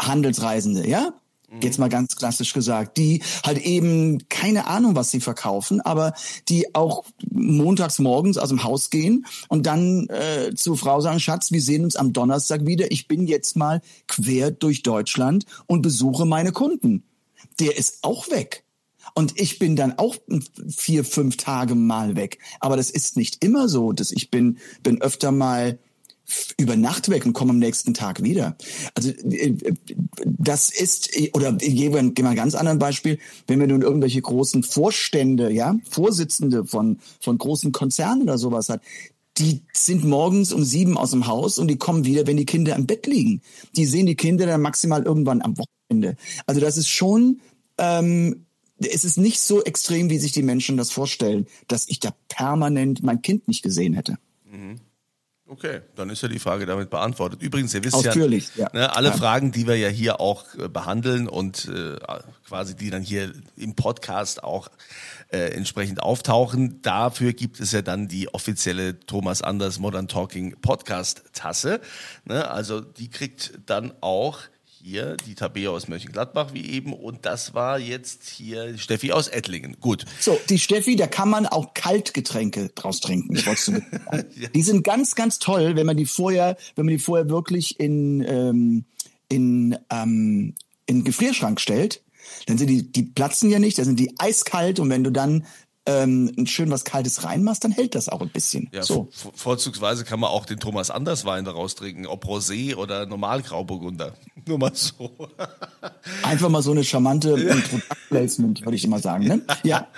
Handelsreisende, 0.00 0.88
ja? 0.88 1.12
Jetzt 1.60 1.78
mal 1.78 1.88
ganz 1.88 2.14
klassisch 2.14 2.52
gesagt, 2.52 2.96
die 2.96 3.22
halt 3.44 3.58
eben 3.58 4.28
keine 4.28 4.68
Ahnung, 4.68 4.94
was 4.94 5.10
sie 5.10 5.20
verkaufen, 5.20 5.80
aber 5.80 6.14
die 6.48 6.74
auch 6.76 7.04
montags 7.28 7.98
morgens 7.98 8.38
aus 8.38 8.50
dem 8.50 8.62
Haus 8.62 8.90
gehen 8.90 9.26
und 9.48 9.66
dann 9.66 10.06
äh, 10.08 10.54
zur 10.54 10.76
Frau 10.76 11.00
sagen, 11.00 11.18
Schatz, 11.18 11.50
wir 11.50 11.60
sehen 11.60 11.82
uns 11.82 11.96
am 11.96 12.12
Donnerstag 12.12 12.66
wieder. 12.66 12.92
Ich 12.92 13.08
bin 13.08 13.26
jetzt 13.26 13.56
mal 13.56 13.80
quer 14.06 14.52
durch 14.52 14.84
Deutschland 14.84 15.44
und 15.66 15.82
besuche 15.82 16.24
meine 16.24 16.52
Kunden. 16.52 17.02
Der 17.58 17.76
ist 17.76 17.98
auch 18.02 18.30
weg. 18.30 18.64
Und 19.14 19.40
ich 19.40 19.58
bin 19.58 19.76
dann 19.76 19.98
auch 19.98 20.16
vier, 20.68 21.04
fünf 21.04 21.36
Tage 21.36 21.74
mal 21.74 22.16
weg. 22.16 22.38
Aber 22.60 22.76
das 22.76 22.90
ist 22.90 23.16
nicht 23.16 23.42
immer 23.44 23.68
so, 23.68 23.92
dass 23.92 24.12
ich 24.12 24.30
bin, 24.30 24.58
bin 24.82 25.00
öfter 25.00 25.32
mal 25.32 25.78
über 26.56 26.76
Nacht 26.76 27.08
weg 27.08 27.26
und 27.26 27.32
komme 27.32 27.50
am 27.50 27.58
nächsten 27.58 27.94
Tag 27.94 28.22
wieder. 28.22 28.56
Also 28.94 29.10
äh, 29.10 29.54
das 30.24 30.70
ist, 30.70 31.10
oder 31.34 31.56
ich 31.60 31.76
gebe 31.76 31.98
ein, 31.98 32.14
ganz 32.14 32.54
anderen 32.54 32.78
Beispiel, 32.78 33.18
wenn 33.46 33.60
wir 33.60 33.66
nun 33.66 33.82
irgendwelche 33.82 34.22
großen 34.22 34.62
Vorstände, 34.62 35.50
ja, 35.50 35.76
Vorsitzende 35.88 36.64
von, 36.64 36.98
von 37.20 37.38
großen 37.38 37.72
Konzernen 37.72 38.22
oder 38.22 38.38
sowas 38.38 38.68
hat, 38.68 38.82
die 39.38 39.62
sind 39.72 40.04
morgens 40.04 40.52
um 40.52 40.64
sieben 40.64 40.98
aus 40.98 41.12
dem 41.12 41.26
Haus 41.26 41.58
und 41.58 41.68
die 41.68 41.78
kommen 41.78 42.04
wieder, 42.04 42.26
wenn 42.26 42.36
die 42.36 42.46
Kinder 42.46 42.76
im 42.76 42.86
Bett 42.86 43.06
liegen. 43.06 43.40
Die 43.76 43.86
sehen 43.86 44.06
die 44.06 44.16
Kinder 44.16 44.46
dann 44.46 44.60
maximal 44.60 45.02
irgendwann 45.02 45.40
am 45.40 45.56
Wochenende. 45.56 46.16
Also 46.46 46.60
das 46.60 46.76
ist 46.76 46.88
schon, 46.88 47.40
ähm, 47.78 48.44
es 48.78 49.04
ist 49.04 49.18
nicht 49.18 49.40
so 49.40 49.62
extrem, 49.62 50.10
wie 50.10 50.18
sich 50.18 50.32
die 50.32 50.42
Menschen 50.42 50.76
das 50.76 50.90
vorstellen, 50.90 51.46
dass 51.68 51.88
ich 51.88 52.00
da 52.00 52.14
permanent 52.28 53.02
mein 53.02 53.22
Kind 53.22 53.48
nicht 53.48 53.62
gesehen 53.62 53.94
hätte. 53.94 54.18
Okay, 55.50 55.80
dann 55.96 56.10
ist 56.10 56.22
ja 56.22 56.28
die 56.28 56.38
Frage 56.38 56.64
damit 56.64 56.90
beantwortet. 56.90 57.42
Übrigens, 57.42 57.74
ihr 57.74 57.82
wisst 57.82 57.96
Ausführlich, 57.96 58.50
ja, 58.54 58.68
ja. 58.72 58.78
Ne, 58.78 58.94
alle 58.94 59.08
Ja. 59.08 59.16
Fragen, 59.16 59.50
die 59.50 59.66
wir 59.66 59.76
ja 59.76 59.88
hier 59.88 60.20
auch 60.20 60.44
äh, 60.54 60.68
behandeln 60.68 61.26
und 61.26 61.64
äh, 61.66 61.96
quasi 62.46 62.76
die 62.76 62.88
dann 62.90 63.02
hier 63.02 63.32
im 63.56 63.74
Podcast 63.74 64.44
auch 64.44 64.68
äh, 65.32 65.48
entsprechend 65.52 66.04
auftauchen, 66.04 66.80
dafür 66.82 67.32
gibt 67.32 67.58
es 67.58 67.72
ja 67.72 67.82
dann 67.82 68.06
die 68.06 68.32
offizielle 68.32 69.00
Thomas 69.00 69.42
Anders 69.42 69.80
Modern 69.80 70.06
Talking 70.06 70.54
Podcast 70.60 71.24
Tasse. 71.32 71.80
Ne, 72.26 72.48
also 72.48 72.80
die 72.80 73.10
kriegt 73.10 73.58
dann 73.66 73.92
auch 74.02 74.38
hier 74.82 75.16
die 75.26 75.34
Tabea 75.34 75.70
aus 75.70 75.88
Mönchengladbach 75.88 76.54
wie 76.54 76.70
eben 76.70 76.92
und 76.92 77.26
das 77.26 77.54
war 77.54 77.78
jetzt 77.78 78.28
hier 78.28 78.78
Steffi 78.78 79.12
aus 79.12 79.28
Ettlingen. 79.28 79.76
Gut. 79.80 80.04
So, 80.20 80.40
die 80.48 80.58
Steffi, 80.58 80.96
da 80.96 81.06
kann 81.06 81.28
man 81.28 81.46
auch 81.46 81.74
Kaltgetränke 81.74 82.70
draus 82.74 83.00
trinken. 83.00 83.36
Sagen. 83.36 83.86
Die 84.54 84.62
sind 84.62 84.84
ganz, 84.84 85.14
ganz 85.14 85.38
toll, 85.38 85.76
wenn 85.76 85.86
man 85.86 85.96
die 85.96 86.06
vorher, 86.06 86.56
wenn 86.74 86.86
man 86.86 86.94
die 86.94 86.98
vorher 86.98 87.28
wirklich 87.28 87.78
in, 87.78 88.24
ähm, 88.26 88.84
in, 89.28 89.76
ähm, 89.90 90.54
in 90.86 90.98
den 90.98 91.04
Gefrierschrank 91.04 91.60
stellt. 91.60 92.02
Dann 92.46 92.58
sind 92.58 92.68
die, 92.68 92.90
die 92.90 93.02
platzen 93.02 93.50
ja 93.50 93.58
nicht, 93.58 93.78
da 93.78 93.84
sind 93.84 93.98
die 93.98 94.14
eiskalt 94.18 94.78
und 94.78 94.90
wenn 94.90 95.04
du 95.04 95.10
dann 95.10 95.46
ähm, 96.02 96.46
schön 96.46 96.70
was 96.70 96.84
Kaltes 96.84 97.24
reinmachst, 97.24 97.64
dann 97.64 97.72
hält 97.72 97.94
das 97.94 98.08
auch 98.08 98.20
ein 98.20 98.30
bisschen. 98.30 98.68
Ja, 98.72 98.82
so. 98.82 99.08
vor- 99.10 99.32
vorzugsweise 99.34 100.04
kann 100.04 100.20
man 100.20 100.30
auch 100.30 100.46
den 100.46 100.58
Thomas 100.60 100.90
Anders 100.90 101.24
Wein 101.24 101.44
daraus 101.44 101.74
trinken, 101.74 102.06
ob 102.06 102.24
Rosé 102.24 102.74
oder 102.76 103.06
normal 103.06 103.42
Grauburgunder. 103.42 104.14
Nur 104.46 104.58
mal 104.58 104.72
so. 104.74 105.10
Einfach 106.22 106.48
mal 106.48 106.62
so 106.62 106.70
eine 106.72 106.84
charmante 106.84 107.36
Placement, 108.08 108.62
würde 108.64 108.76
ich 108.76 108.84
immer 108.84 108.98
sagen. 108.98 109.26
Ne? 109.26 109.42
Ja. 109.62 109.88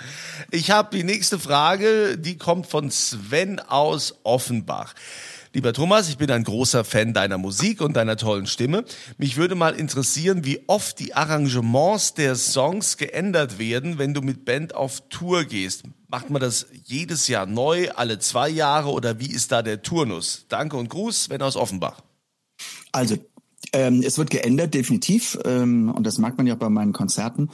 Ich 0.51 0.71
habe 0.71 0.95
die 0.95 1.03
nächste 1.03 1.39
Frage, 1.39 2.17
die 2.17 2.37
kommt 2.37 2.67
von 2.67 2.89
Sven 2.91 3.59
aus 3.59 4.15
Offenbach. 4.23 4.93
Lieber 5.55 5.71
Thomas, 5.71 6.09
ich 6.09 6.17
bin 6.17 6.31
ein 6.31 6.43
großer 6.43 6.83
Fan 6.83 7.13
deiner 7.13 7.37
Musik 7.37 7.79
und 7.79 7.95
deiner 7.95 8.17
tollen 8.17 8.47
Stimme. 8.47 8.85
Mich 9.19 9.37
würde 9.37 9.53
mal 9.53 9.75
interessieren, 9.75 10.45
wie 10.45 10.61
oft 10.65 10.99
die 10.99 11.13
Arrangements 11.13 12.15
der 12.15 12.35
Songs 12.35 12.97
geändert 12.97 13.59
werden, 13.59 13.99
wenn 13.99 14.15
du 14.15 14.21
mit 14.21 14.45
Band 14.45 14.73
auf 14.73 15.07
Tour 15.09 15.43
gehst. 15.43 15.83
Macht 16.07 16.31
man 16.31 16.41
das 16.41 16.65
jedes 16.85 17.27
Jahr 17.27 17.45
neu, 17.45 17.91
alle 17.91 18.17
zwei 18.17 18.49
Jahre 18.49 18.89
oder 18.89 19.19
wie 19.19 19.29
ist 19.29 19.51
da 19.51 19.61
der 19.61 19.83
Turnus? 19.83 20.47
Danke 20.49 20.75
und 20.75 20.89
Gruß, 20.89 21.25
Sven 21.25 21.43
aus 21.43 21.55
Offenbach. 21.55 22.01
Also 22.91 23.17
ähm, 23.73 24.01
es 24.03 24.17
wird 24.17 24.31
geändert, 24.31 24.73
definitiv. 24.73 25.37
Ähm, 25.45 25.93
und 25.95 26.07
das 26.07 26.17
mag 26.17 26.35
man 26.35 26.47
ja 26.47 26.55
auch 26.55 26.59
bei 26.59 26.69
meinen 26.69 26.93
Konzerten. 26.93 27.51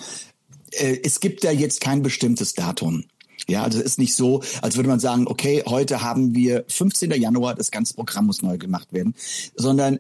Äh, 0.72 1.00
es 1.04 1.20
gibt 1.20 1.44
da 1.44 1.52
jetzt 1.52 1.82
kein 1.82 2.02
bestimmtes 2.02 2.54
Datum. 2.54 3.04
Ja, 3.48 3.64
also 3.64 3.80
es 3.80 3.86
ist 3.86 4.00
nicht 4.00 4.16
so, 4.16 4.42
als 4.62 4.76
würde 4.76 4.90
man 4.90 5.00
sagen, 5.00 5.28
okay, 5.28 5.64
heute 5.66 6.02
haben 6.02 6.36
wir 6.36 6.66
15. 6.68 7.12
Januar, 7.12 7.56
das 7.56 7.72
ganze 7.72 7.94
Programm 7.94 8.26
muss 8.26 8.42
neu 8.42 8.58
gemacht 8.58 8.94
werden, 8.94 9.16
sondern 9.56 10.00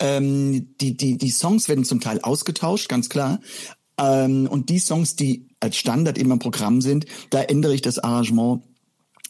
ähm, 0.00 0.74
die, 0.80 0.96
die, 0.96 1.18
die 1.18 1.30
Songs 1.30 1.68
werden 1.68 1.84
zum 1.84 2.00
Teil 2.00 2.20
ausgetauscht, 2.20 2.88
ganz 2.88 3.08
klar. 3.08 3.40
Ähm, 3.98 4.46
und 4.46 4.68
die 4.68 4.78
Songs, 4.78 5.16
die 5.16 5.48
als 5.60 5.76
Standard 5.76 6.18
immer 6.18 6.34
im 6.34 6.38
Programm 6.38 6.80
sind, 6.80 7.06
da 7.30 7.42
ändere 7.42 7.74
ich 7.74 7.82
das 7.82 7.98
Arrangement 7.98 8.62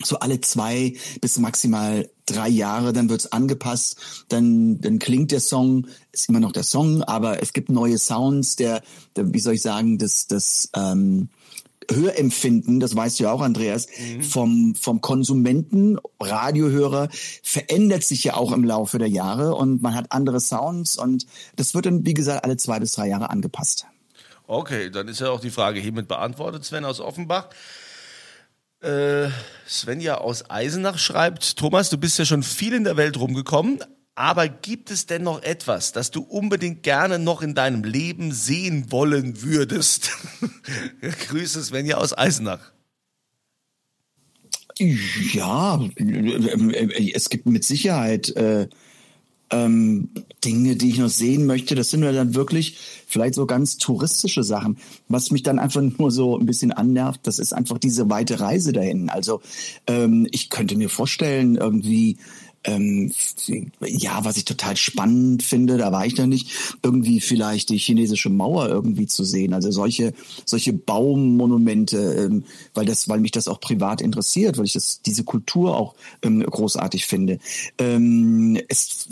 so 0.02 0.18
alle 0.18 0.40
zwei 0.40 0.94
bis 1.20 1.38
maximal 1.38 2.08
drei 2.26 2.48
Jahre, 2.48 2.92
dann 2.92 3.08
wird's 3.08 3.32
angepasst, 3.32 4.24
dann, 4.28 4.80
dann 4.80 4.98
klingt 4.98 5.32
der 5.32 5.40
Song, 5.40 5.88
ist 6.12 6.28
immer 6.28 6.40
noch 6.40 6.52
der 6.52 6.62
Song, 6.62 7.02
aber 7.02 7.42
es 7.42 7.52
gibt 7.52 7.68
neue 7.68 7.98
Sounds, 7.98 8.56
der, 8.56 8.82
der 9.16 9.32
wie 9.32 9.40
soll 9.40 9.54
ich 9.54 9.62
sagen, 9.62 9.98
das, 9.98 10.26
das 10.26 10.70
ähm, 10.76 11.30
Hörempfinden, 11.90 12.80
das 12.80 12.95
weißt 12.95 13.18
du 13.18 13.25
ja 13.25 13.33
auch, 13.33 13.40
Andreas, 13.40 13.87
mhm. 13.99 14.23
vom, 14.23 14.75
vom 14.75 15.00
Konsumenten, 15.00 15.99
Radiohörer, 16.21 17.09
verändert 17.42 18.04
sich 18.04 18.25
ja 18.25 18.35
auch 18.35 18.52
im 18.52 18.64
Laufe 18.64 18.99
der 18.99 19.09
Jahre 19.09 19.54
und 19.54 19.83
man 19.83 19.95
hat 19.95 20.12
andere 20.12 20.40
Sounds 20.40 20.99
und 20.99 21.26
das 21.57 21.75
wird 21.75 21.87
dann, 21.87 22.04
wie 22.04 22.14
gesagt, 22.14 22.45
alle 22.45 22.57
zwei 22.57 22.78
bis 22.78 22.92
drei 22.92 23.09
Jahre 23.09 23.30
angepasst. 23.30 23.87
Okay, 24.47 24.90
dann 24.90 25.09
ist 25.09 25.21
ja 25.21 25.30
auch 25.30 25.40
die 25.40 25.50
Frage 25.50 25.80
hiermit 25.80 26.09
beantwortet, 26.09 26.64
Sven 26.64 26.85
aus 26.85 27.00
Offenbach. 27.00 27.50
Äh, 28.80 29.28
Svenja 29.66 30.18
aus 30.18 30.50
Eisenach 30.50 30.99
schreibt, 30.99 31.57
Thomas, 31.57 31.90
du 31.90 31.99
bist 31.99 32.18
ja 32.18 32.25
schon 32.25 32.42
viel 32.42 32.73
in 32.73 32.85
der 32.85 32.97
Welt 32.97 33.18
rumgekommen, 33.18 33.80
aber 34.18 34.48
gibt 34.48 34.90
es 34.90 35.06
denn 35.06 35.22
noch 35.22 35.44
etwas, 35.44 35.92
das 35.92 36.10
du 36.10 36.22
unbedingt 36.22 36.82
gerne 36.82 37.20
noch 37.20 37.40
in 37.40 37.54
deinem 37.54 37.84
Leben 37.84 38.32
sehen 38.32 38.90
wollen 38.90 39.42
würdest? 39.42 40.10
Grüße 41.28 41.62
Svenja 41.62 41.98
aus 41.98 42.18
Eisenach. 42.18 42.72
Ja, 44.76 45.80
es 47.14 47.30
gibt 47.30 47.46
mit 47.46 47.62
Sicherheit 47.62 48.30
äh, 48.30 48.68
ähm, 49.50 50.10
Dinge, 50.44 50.75
die 50.75 50.90
ich 50.90 50.98
noch 50.98 51.08
sehen 51.08 51.46
möchte. 51.46 51.76
Das 51.76 51.90
sind 51.90 52.02
ja 52.02 52.10
dann 52.10 52.34
wirklich 52.34 52.76
vielleicht 53.06 53.34
so 53.34 53.46
ganz 53.46 53.78
touristische 53.78 54.42
Sachen. 54.42 54.78
Was 55.08 55.30
mich 55.30 55.44
dann 55.44 55.60
einfach 55.60 55.80
nur 55.98 56.10
so 56.10 56.37
ein 56.37 56.46
bisschen 56.46 56.72
annervt, 56.72 57.20
das 57.22 57.38
ist 57.38 57.52
einfach 57.52 57.78
diese 57.78 58.10
weite 58.10 58.40
Reise 58.40 58.72
dahin. 58.72 59.10
Also 59.10 59.40
ähm, 59.87 60.26
ich 60.32 60.50
könnte 60.50 60.76
mir 60.76 60.88
vorstellen, 60.88 61.56
irgendwie 61.56 62.18
ähm, 62.68 63.12
ja, 63.80 64.25
was 64.25 64.37
ich 64.37 64.44
total 64.44 64.76
spannend 64.76 65.42
finde, 65.42 65.78
da 65.78 65.90
war 65.90 66.04
ich 66.04 66.14
da 66.14 66.26
nicht, 66.26 66.50
irgendwie 66.82 67.20
vielleicht 67.20 67.70
die 67.70 67.78
chinesische 67.78 68.28
Mauer 68.28 68.68
irgendwie 68.68 69.06
zu 69.06 69.25
sehen. 69.25 69.54
Also 69.54 69.70
solche, 69.70 70.12
solche 70.44 70.75
Baummonumente, 70.75 71.96
ähm, 71.96 72.44
weil 72.75 72.84
das, 72.84 73.08
weil 73.08 73.20
mich 73.20 73.30
das 73.30 73.48
auch 73.48 73.60
privat 73.60 74.02
interessiert, 74.02 74.58
weil 74.58 74.66
ich 74.66 74.75
das, 74.75 75.00
diese 75.02 75.25
Kultur 75.25 75.76
auch 75.76 75.94
ähm, 76.22 76.42
großartig 76.42 77.06
finde. 77.06 77.38
Es 77.78 79.08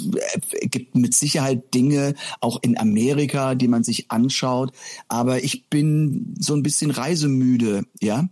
äh, 0.61 0.67
gibt 0.67 0.95
mit 0.95 1.15
Sicherheit 1.15 1.75
Dinge 1.75 2.15
auch 2.41 2.63
in 2.63 2.79
Amerika, 2.79 3.55
die 3.55 3.69
man 3.69 3.85
sich 3.85 4.11
anschaut, 4.11 4.73
aber 5.09 5.43
ich 5.43 5.65
bin 5.69 6.35
so 6.39 6.55
ein 6.55 6.63
bisschen 6.63 6.91
reisemüde, 6.91 7.85
ja. 8.01 8.29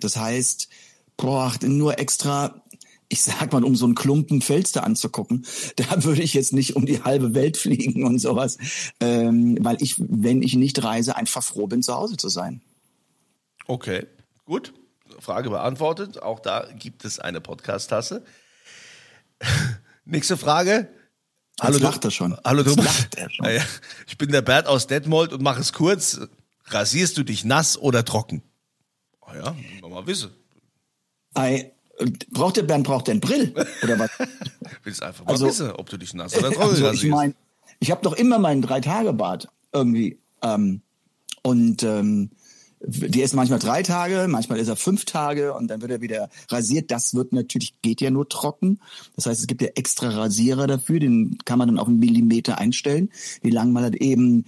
Das 0.00 0.16
heißt, 0.16 0.68
boah, 1.16 1.52
nur 1.62 1.98
extra 1.98 2.62
ich 3.08 3.22
sag 3.22 3.52
mal, 3.52 3.64
um 3.64 3.74
so 3.74 3.86
einen 3.86 3.94
Klumpen 3.94 4.42
Felster 4.42 4.84
anzugucken, 4.84 5.46
da 5.76 6.04
würde 6.04 6.22
ich 6.22 6.34
jetzt 6.34 6.52
nicht 6.52 6.76
um 6.76 6.86
die 6.86 7.02
halbe 7.02 7.34
Welt 7.34 7.56
fliegen 7.56 8.04
und 8.04 8.18
sowas, 8.18 8.58
ähm, 9.00 9.58
weil 9.60 9.76
ich, 9.80 9.96
wenn 9.98 10.42
ich 10.42 10.54
nicht 10.54 10.82
reise, 10.82 11.16
einfach 11.16 11.42
froh 11.42 11.66
bin, 11.66 11.82
zu 11.82 11.94
Hause 11.94 12.16
zu 12.16 12.28
sein. 12.28 12.62
Okay, 13.66 14.06
gut. 14.44 14.72
Frage 15.20 15.50
beantwortet. 15.50 16.22
Auch 16.22 16.40
da 16.40 16.66
gibt 16.78 17.04
es 17.04 17.18
eine 17.18 17.40
Podcast-Tasse. 17.40 18.24
Nächste 20.04 20.36
Frage. 20.36 20.88
Hallo, 21.60 21.74
Jetzt 21.74 21.82
macht 21.82 22.04
er 22.04 22.10
schon. 22.10 22.38
Hallo, 22.44 22.62
du 22.62 22.74
macht 22.76 23.16
er 23.16 23.30
schon. 23.30 23.46
Ich 24.06 24.16
bin 24.16 24.30
der 24.30 24.42
Bert 24.42 24.66
aus 24.66 24.86
Detmold 24.86 25.32
und 25.32 25.42
mache 25.42 25.60
es 25.60 25.72
kurz. 25.72 26.20
Rasierst 26.66 27.16
du 27.18 27.24
dich 27.24 27.44
nass 27.44 27.76
oder 27.76 28.04
trocken? 28.04 28.42
Oh 29.22 29.32
ja, 29.34 29.56
mal 29.88 30.06
wissen. 30.06 30.30
I, 31.36 31.70
Braucht 32.30 32.56
der 32.56 32.62
Bernd 32.62 32.86
braucht 32.86 33.08
den 33.08 33.20
Brill 33.20 33.54
oder 33.82 33.98
was? 33.98 34.10
Willst 34.84 35.02
einfach 35.02 35.24
mal 35.24 35.32
also, 35.32 35.46
wissen, 35.46 35.72
ob 35.72 35.88
du 35.90 35.96
dich 35.96 36.14
nass 36.14 36.36
oder 36.36 36.50
trocken 36.50 36.84
also, 36.84 36.90
Ich 36.92 37.06
meine, 37.06 37.34
ich 37.80 37.90
habe 37.90 38.02
doch 38.02 38.14
immer 38.14 38.38
meinen 38.38 38.62
drei 38.62 38.80
Tage 38.80 39.12
Bart 39.12 39.48
irgendwie 39.72 40.18
ähm, 40.42 40.82
und 41.42 41.82
ähm, 41.82 42.30
der 42.80 43.24
ist 43.24 43.34
manchmal 43.34 43.58
drei 43.58 43.82
Tage, 43.82 44.26
manchmal 44.28 44.58
ist 44.58 44.68
er 44.68 44.76
fünf 44.76 45.04
Tage 45.04 45.52
und 45.54 45.68
dann 45.68 45.80
wird 45.80 45.90
er 45.90 46.00
wieder 46.00 46.28
rasiert. 46.48 46.90
Das 46.90 47.14
wird 47.14 47.32
natürlich, 47.32 47.74
geht 47.82 48.00
ja 48.00 48.10
nur 48.10 48.28
trocken. 48.28 48.80
Das 49.16 49.26
heißt, 49.26 49.40
es 49.40 49.46
gibt 49.48 49.62
ja 49.62 49.68
extra 49.74 50.10
Rasierer 50.10 50.66
dafür, 50.66 51.00
den 51.00 51.38
kann 51.44 51.58
man 51.58 51.68
dann 51.68 51.78
auf 51.78 51.88
einen 51.88 51.98
Millimeter 51.98 52.58
einstellen, 52.58 53.10
wie 53.42 53.50
lang 53.50 53.72
man 53.72 53.82
halt 53.82 53.96
eben 53.96 54.44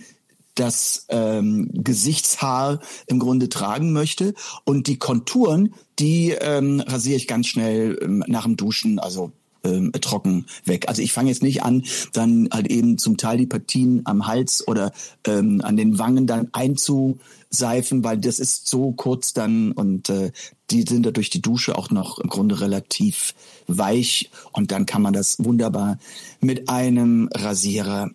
das 0.54 1.07
ähm, 1.09 1.71
Gesichtshaar 1.73 2.80
im 3.07 3.19
Grunde 3.19 3.49
tragen 3.49 3.92
möchte. 3.92 4.35
Und 4.64 4.87
die 4.87 4.99
Konturen, 4.99 5.75
die 5.99 6.30
ähm, 6.30 6.80
rasiere 6.80 7.16
ich 7.16 7.26
ganz 7.26 7.47
schnell 7.47 7.99
ähm, 8.02 8.25
nach 8.26 8.45
dem 8.45 8.57
Duschen, 8.57 8.99
also 8.99 9.33
ähm, 9.64 9.92
trocken 10.00 10.47
weg. 10.64 10.88
Also 10.88 11.02
ich 11.02 11.12
fange 11.12 11.30
jetzt 11.30 11.42
nicht 11.42 11.62
an, 11.62 11.85
dann 12.12 12.49
halt 12.52 12.69
eben 12.69 12.99
zum 12.99 13.16
Teil 13.16 13.38
die 13.38 13.47
Partien 13.47 14.02
am 14.04 14.26
Hals 14.26 14.66
oder 14.66 14.92
ähm, 15.26 15.61
an 15.62 15.76
den 15.76 15.99
Wangen 15.99 16.26
dann 16.26 16.49
einzuseifen, 16.52 18.04
weil 18.04 18.19
das 18.19 18.38
ist 18.38 18.69
so 18.69 18.92
kurz 18.92 19.33
dann 19.33 19.73
und 19.73 20.09
äh, 20.09 20.33
die 20.71 20.85
sind 20.88 21.04
da 21.04 21.11
durch 21.11 21.30
die 21.30 21.42
Dusche 21.42 21.76
auch 21.76 21.90
noch 21.90 22.19
im 22.19 22.30
Grunde 22.30 22.61
relativ 22.61 23.35
weich 23.66 24.30
und 24.52 24.73
dann 24.73 24.87
kann 24.87 25.02
man 25.02 25.12
das 25.12 25.37
wunderbar 25.38 25.99
mit 26.40 26.69
einem 26.69 27.28
Rasierer 27.35 28.11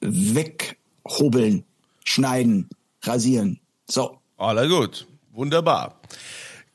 weghobeln 0.00 1.64
schneiden, 2.10 2.68
rasieren. 3.02 3.60
So. 3.88 4.18
Aller 4.36 4.68
gut. 4.68 5.06
Wunderbar. 5.32 6.00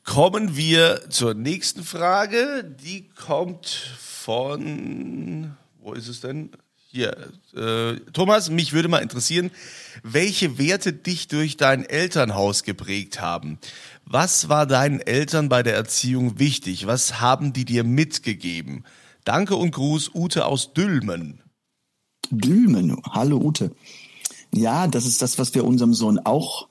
Kommen 0.04 0.56
wir 0.56 1.10
zur 1.10 1.34
nächsten 1.34 1.82
Frage. 1.82 2.64
Die 2.64 3.08
kommt 3.08 3.66
von, 3.66 5.56
wo 5.80 5.92
ist 5.92 6.08
es 6.08 6.20
denn? 6.20 6.50
Hier, 6.88 7.32
äh, 7.54 7.96
Thomas, 8.12 8.48
mich 8.48 8.72
würde 8.72 8.88
mal 8.88 9.02
interessieren, 9.02 9.50
welche 10.02 10.58
Werte 10.58 10.92
dich 10.92 11.28
durch 11.28 11.56
dein 11.56 11.84
Elternhaus 11.84 12.62
geprägt 12.62 13.20
haben. 13.20 13.58
Was 14.04 14.48
war 14.48 14.66
deinen 14.66 15.00
Eltern 15.00 15.48
bei 15.48 15.62
der 15.62 15.74
Erziehung 15.74 16.38
wichtig? 16.38 16.86
Was 16.86 17.20
haben 17.20 17.52
die 17.52 17.64
dir 17.64 17.84
mitgegeben? 17.84 18.84
Danke 19.24 19.56
und 19.56 19.72
Gruß, 19.72 20.12
Ute 20.14 20.46
aus 20.46 20.72
Dülmen. 20.72 21.42
Dülmen, 22.30 22.96
hallo 23.10 23.38
Ute. 23.38 23.72
Ja, 24.54 24.86
das 24.86 25.06
ist 25.06 25.22
das, 25.22 25.38
was 25.38 25.54
wir 25.54 25.64
unserem 25.64 25.94
Sohn 25.94 26.18
auch 26.18 26.68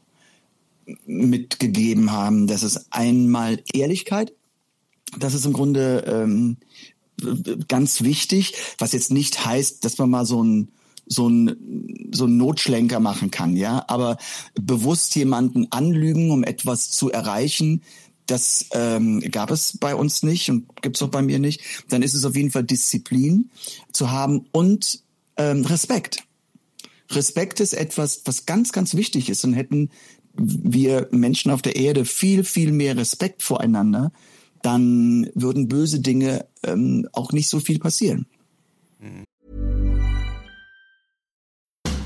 mitgegeben 1.05 2.11
haben. 2.11 2.47
Das 2.47 2.63
ist 2.63 2.87
einmal 2.91 3.61
Ehrlichkeit. 3.73 4.33
Das 5.17 5.33
ist 5.33 5.45
im 5.45 5.53
Grunde 5.53 6.03
ähm, 6.07 6.57
ganz 7.67 8.01
wichtig, 8.01 8.53
was 8.77 8.91
jetzt 8.91 9.11
nicht 9.11 9.45
heißt, 9.45 9.83
dass 9.85 9.97
man 9.97 10.09
mal 10.09 10.25
so 10.25 10.43
ein 10.43 10.71
so 11.07 11.29
ein 11.29 12.09
so 12.11 12.25
ein 12.25 12.37
Notschlenker 12.37 12.99
machen 12.99 13.29
kann, 13.29 13.55
ja, 13.55 13.85
aber 13.87 14.17
bewusst 14.59 15.15
jemanden 15.15 15.67
anlügen, 15.71 16.31
um 16.31 16.43
etwas 16.43 16.89
zu 16.89 17.11
erreichen, 17.11 17.83
das 18.25 18.65
ähm, 18.71 19.19
gab 19.31 19.51
es 19.51 19.77
bei 19.77 19.93
uns 19.95 20.23
nicht 20.23 20.49
und 20.49 20.81
gibt 20.81 20.95
es 20.95 21.03
auch 21.03 21.09
bei 21.09 21.21
mir 21.21 21.39
nicht. 21.39 21.61
Dann 21.89 22.01
ist 22.01 22.15
es 22.15 22.25
auf 22.25 22.35
jeden 22.35 22.51
Fall 22.51 22.63
Disziplin 22.63 23.51
zu 23.91 24.11
haben 24.11 24.47
und 24.51 25.03
ähm, 25.37 25.63
Respekt. 25.65 26.23
Respekt 27.11 27.59
ist 27.59 27.73
etwas, 27.73 28.21
was 28.25 28.45
ganz, 28.45 28.71
ganz 28.71 28.95
wichtig 28.95 29.29
ist 29.29 29.43
und 29.43 29.53
hätten 29.53 29.89
wir 30.37 31.07
Menschen 31.11 31.51
auf 31.51 31.61
der 31.61 31.75
Erde 31.75 32.05
viel, 32.05 32.43
viel 32.43 32.71
mehr 32.71 32.97
Respekt 32.97 33.43
voreinander, 33.43 34.11
dann 34.61 35.29
würden 35.35 35.67
böse 35.67 35.99
Dinge 35.99 36.45
ähm, 36.63 37.07
auch 37.13 37.31
nicht 37.31 37.47
so 37.47 37.59
viel 37.59 37.79
passieren. 37.79 38.25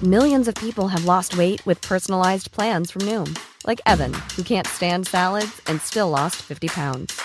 Millions 0.01 0.48
of 0.48 0.56
people 0.56 0.88
have 0.88 1.06
lost 1.06 1.38
weight 1.38 1.65
with 1.65 1.82
personalized 1.82 2.51
plans 2.51 2.91
from 2.91 3.01
Noom, 3.06 3.36
like 3.65 3.82
Evan, 3.86 4.13
who 4.38 4.44
can't 4.44 4.68
stand 4.68 5.08
salads 5.08 5.62
and 5.68 5.82
still 5.82 6.10
lost 6.10 6.38
50 6.38 6.70
pounds. 6.70 7.20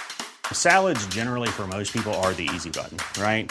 Salads 0.52 1.06
generally 1.06 1.48
for 1.48 1.66
most 1.66 1.92
people 1.92 2.12
are 2.14 2.32
the 2.34 2.48
easy 2.54 2.70
button, 2.70 2.98
right? 3.20 3.50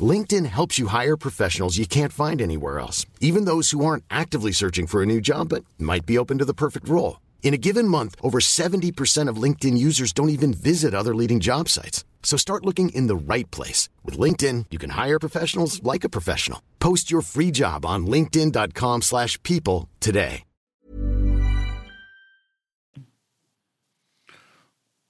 LinkedIn 0.00 0.46
helps 0.46 0.78
you 0.78 0.88
hire 0.88 1.16
professionals 1.16 1.78
you 1.78 1.86
can't 1.86 2.12
find 2.12 2.42
anywhere 2.42 2.78
else, 2.78 3.06
even 3.20 3.44
those 3.46 3.70
who 3.70 3.84
aren't 3.84 4.04
actively 4.10 4.52
searching 4.52 4.86
for 4.86 5.02
a 5.02 5.06
new 5.06 5.20
job 5.20 5.48
but 5.48 5.64
might 5.78 6.04
be 6.04 6.18
open 6.18 6.38
to 6.38 6.44
the 6.44 6.52
perfect 6.54 6.88
role. 6.88 7.20
In 7.42 7.54
a 7.54 7.58
given 7.58 7.88
month, 7.88 8.16
over 8.22 8.38
70% 8.40 9.28
of 9.30 9.42
LinkedIn 9.42 9.78
users 9.78 10.12
don't 10.12 10.30
even 10.30 10.52
visit 10.52 10.92
other 10.94 11.14
leading 11.14 11.40
job 11.40 11.68
sites. 11.68 12.04
So 12.22 12.36
start 12.36 12.66
looking 12.66 12.88
in 12.90 13.06
the 13.06 13.16
right 13.16 13.48
place. 13.52 13.88
With 14.04 14.18
LinkedIn, 14.18 14.66
you 14.70 14.78
can 14.78 14.90
hire 14.90 15.18
professionals 15.20 15.80
like 15.84 16.02
a 16.04 16.08
professional. 16.10 16.60
Post 16.80 17.08
your 17.10 17.22
free 17.22 17.52
job 17.52 17.86
on 17.86 18.06
linkedin.com 18.06 19.02
slash 19.02 19.40
people 19.44 19.88
today. 20.00 20.42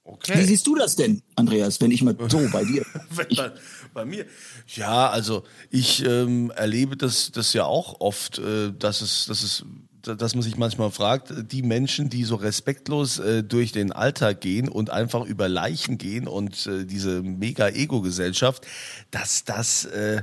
Wie 0.05 0.13
Okay. 0.13 0.45
siehst 0.45 0.65
du 0.65 0.75
das 0.75 0.95
denn, 0.95 1.21
Andreas, 1.35 1.81
wenn 1.81 1.91
ich 1.91 2.01
mal 2.01 2.15
so 2.29 2.47
bei 2.51 2.63
dir? 2.63 2.85
Bei, 3.97 4.05
mir. 4.05 4.27
Ja, 4.75 5.09
also 5.09 5.43
ich 5.71 6.05
ähm, 6.05 6.51
erlebe 6.55 6.95
das, 6.95 7.31
das 7.31 7.53
ja 7.53 7.65
auch 7.65 7.99
oft, 7.99 8.37
äh, 8.37 8.71
dass 8.77 9.01
es, 9.01 9.25
dass 9.25 9.41
es, 9.41 9.65
dass 10.03 10.35
man 10.35 10.43
sich 10.43 10.55
manchmal 10.55 10.91
fragt, 10.91 11.33
die 11.51 11.63
Menschen, 11.63 12.07
die 12.07 12.23
so 12.23 12.35
respektlos 12.35 13.17
äh, 13.17 13.43
durch 13.43 13.71
den 13.71 13.91
Alltag 13.91 14.41
gehen 14.41 14.69
und 14.69 14.91
einfach 14.91 15.25
über 15.25 15.49
Leichen 15.49 15.97
gehen 15.97 16.27
und 16.27 16.67
äh, 16.67 16.85
diese 16.85 17.23
mega 17.23 17.69
Ego-Gesellschaft, 17.69 18.67
dass 19.09 19.45
das 19.45 19.85
äh, 19.85 20.21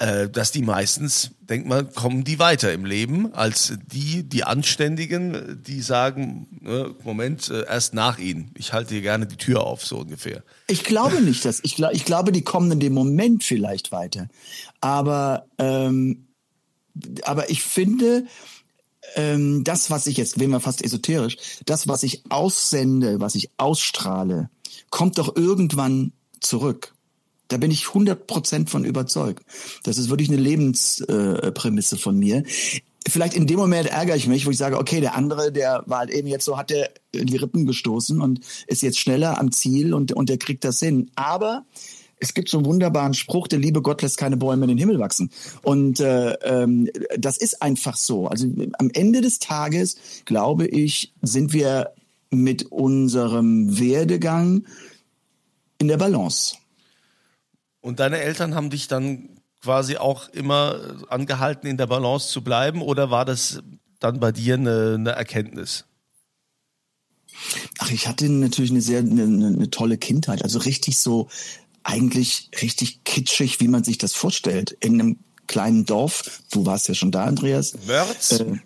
dass 0.00 0.50
die 0.50 0.62
meistens, 0.62 1.32
denkt 1.40 1.68
man, 1.68 1.92
kommen 1.92 2.24
die 2.24 2.38
weiter 2.38 2.72
im 2.72 2.86
Leben 2.86 3.34
als 3.34 3.74
die, 3.92 4.22
die 4.22 4.44
Anständigen, 4.44 5.62
die 5.62 5.82
sagen, 5.82 6.46
ne, 6.62 6.94
Moment, 7.04 7.50
äh, 7.50 7.66
erst 7.66 7.92
nach 7.92 8.18
ihnen. 8.18 8.50
Ich 8.56 8.72
halte 8.72 8.94
hier 8.94 9.02
gerne 9.02 9.26
die 9.26 9.36
Tür 9.36 9.62
auf, 9.62 9.84
so 9.84 9.98
ungefähr. 9.98 10.42
Ich 10.68 10.84
glaube 10.84 11.20
nicht, 11.20 11.44
dass 11.44 11.60
ich, 11.62 11.78
ich 11.78 12.04
glaube, 12.06 12.32
die 12.32 12.40
kommen 12.40 12.70
in 12.72 12.80
dem 12.80 12.94
Moment 12.94 13.44
vielleicht 13.44 13.92
weiter. 13.92 14.28
Aber, 14.80 15.44
ähm, 15.58 16.28
aber 17.24 17.50
ich 17.50 17.62
finde, 17.62 18.24
ähm, 19.16 19.64
das, 19.64 19.90
was 19.90 20.06
ich 20.06 20.16
jetzt, 20.16 20.40
werden 20.40 20.52
wir 20.52 20.60
fast 20.60 20.82
esoterisch, 20.82 21.36
das, 21.66 21.88
was 21.88 22.04
ich 22.04 22.22
aussende, 22.30 23.20
was 23.20 23.34
ich 23.34 23.50
ausstrahle, 23.58 24.48
kommt 24.88 25.18
doch 25.18 25.36
irgendwann 25.36 26.12
zurück. 26.40 26.94
Da 27.50 27.56
bin 27.56 27.70
ich 27.70 27.84
100% 27.84 28.68
von 28.68 28.84
überzeugt. 28.84 29.44
Das 29.82 29.98
ist 29.98 30.08
wirklich 30.08 30.28
eine 30.28 30.38
Lebensprämisse 30.38 31.96
äh, 31.96 31.98
von 31.98 32.16
mir. 32.16 32.44
Vielleicht 33.08 33.34
in 33.34 33.46
dem 33.46 33.58
Moment 33.58 33.88
ärgere 33.88 34.16
ich 34.16 34.28
mich, 34.28 34.46
wo 34.46 34.50
ich 34.50 34.58
sage, 34.58 34.78
okay, 34.78 35.00
der 35.00 35.16
andere, 35.16 35.50
der 35.50 35.82
war 35.86 35.98
halt 35.98 36.10
eben 36.10 36.28
jetzt 36.28 36.44
so, 36.44 36.56
hat 36.56 36.70
in 36.70 37.26
die 37.26 37.36
Rippen 37.36 37.66
gestoßen 37.66 38.20
und 38.20 38.40
ist 38.68 38.82
jetzt 38.82 38.98
schneller 38.98 39.38
am 39.38 39.50
Ziel 39.50 39.94
und, 39.94 40.12
und 40.12 40.28
der 40.28 40.38
kriegt 40.38 40.64
das 40.64 40.78
hin. 40.78 41.10
Aber 41.16 41.64
es 42.20 42.34
gibt 42.34 42.48
so 42.48 42.58
einen 42.58 42.66
wunderbaren 42.66 43.14
Spruch, 43.14 43.48
der 43.48 43.58
liebe 43.58 43.82
Gott 43.82 44.02
lässt 44.02 44.16
keine 44.16 44.36
Bäume 44.36 44.64
in 44.64 44.68
den 44.68 44.78
Himmel 44.78 45.00
wachsen. 45.00 45.30
Und 45.62 45.98
äh, 45.98 46.34
ähm, 46.44 46.88
das 47.18 47.36
ist 47.36 47.62
einfach 47.62 47.96
so. 47.96 48.28
Also 48.28 48.46
am 48.78 48.90
Ende 48.92 49.22
des 49.22 49.40
Tages, 49.40 49.96
glaube 50.24 50.68
ich, 50.68 51.12
sind 51.20 51.52
wir 51.52 51.94
mit 52.30 52.70
unserem 52.70 53.80
Werdegang 53.80 54.66
in 55.78 55.88
der 55.88 55.96
Balance. 55.96 56.59
Und 57.80 58.00
deine 58.00 58.18
Eltern 58.18 58.54
haben 58.54 58.70
dich 58.70 58.88
dann 58.88 59.40
quasi 59.62 59.96
auch 59.96 60.28
immer 60.30 60.96
angehalten, 61.08 61.66
in 61.66 61.76
der 61.76 61.86
Balance 61.86 62.28
zu 62.28 62.42
bleiben, 62.42 62.82
oder 62.82 63.10
war 63.10 63.24
das 63.24 63.62
dann 63.98 64.20
bei 64.20 64.32
dir 64.32 64.54
eine, 64.54 64.94
eine 64.94 65.10
Erkenntnis? 65.10 65.84
Ach, 67.78 67.90
ich 67.90 68.06
hatte 68.06 68.28
natürlich 68.28 68.70
eine 68.70 68.80
sehr 68.80 69.00
eine, 69.00 69.22
eine 69.22 69.70
tolle 69.70 69.98
Kindheit, 69.98 70.42
also 70.42 70.58
richtig 70.58 70.98
so 70.98 71.28
eigentlich 71.82 72.50
richtig 72.60 73.04
kitschig, 73.04 73.60
wie 73.60 73.68
man 73.68 73.84
sich 73.84 73.98
das 73.98 74.12
vorstellt, 74.12 74.76
in 74.80 75.00
einem 75.00 75.18
kleinen 75.46 75.84
Dorf. 75.86 76.42
Du 76.50 76.66
warst 76.66 76.88
ja 76.88 76.94
schon 76.94 77.10
da, 77.10 77.24
Andreas. 77.24 77.74
Mörz? 77.86 78.32
Äh, 78.40 78.58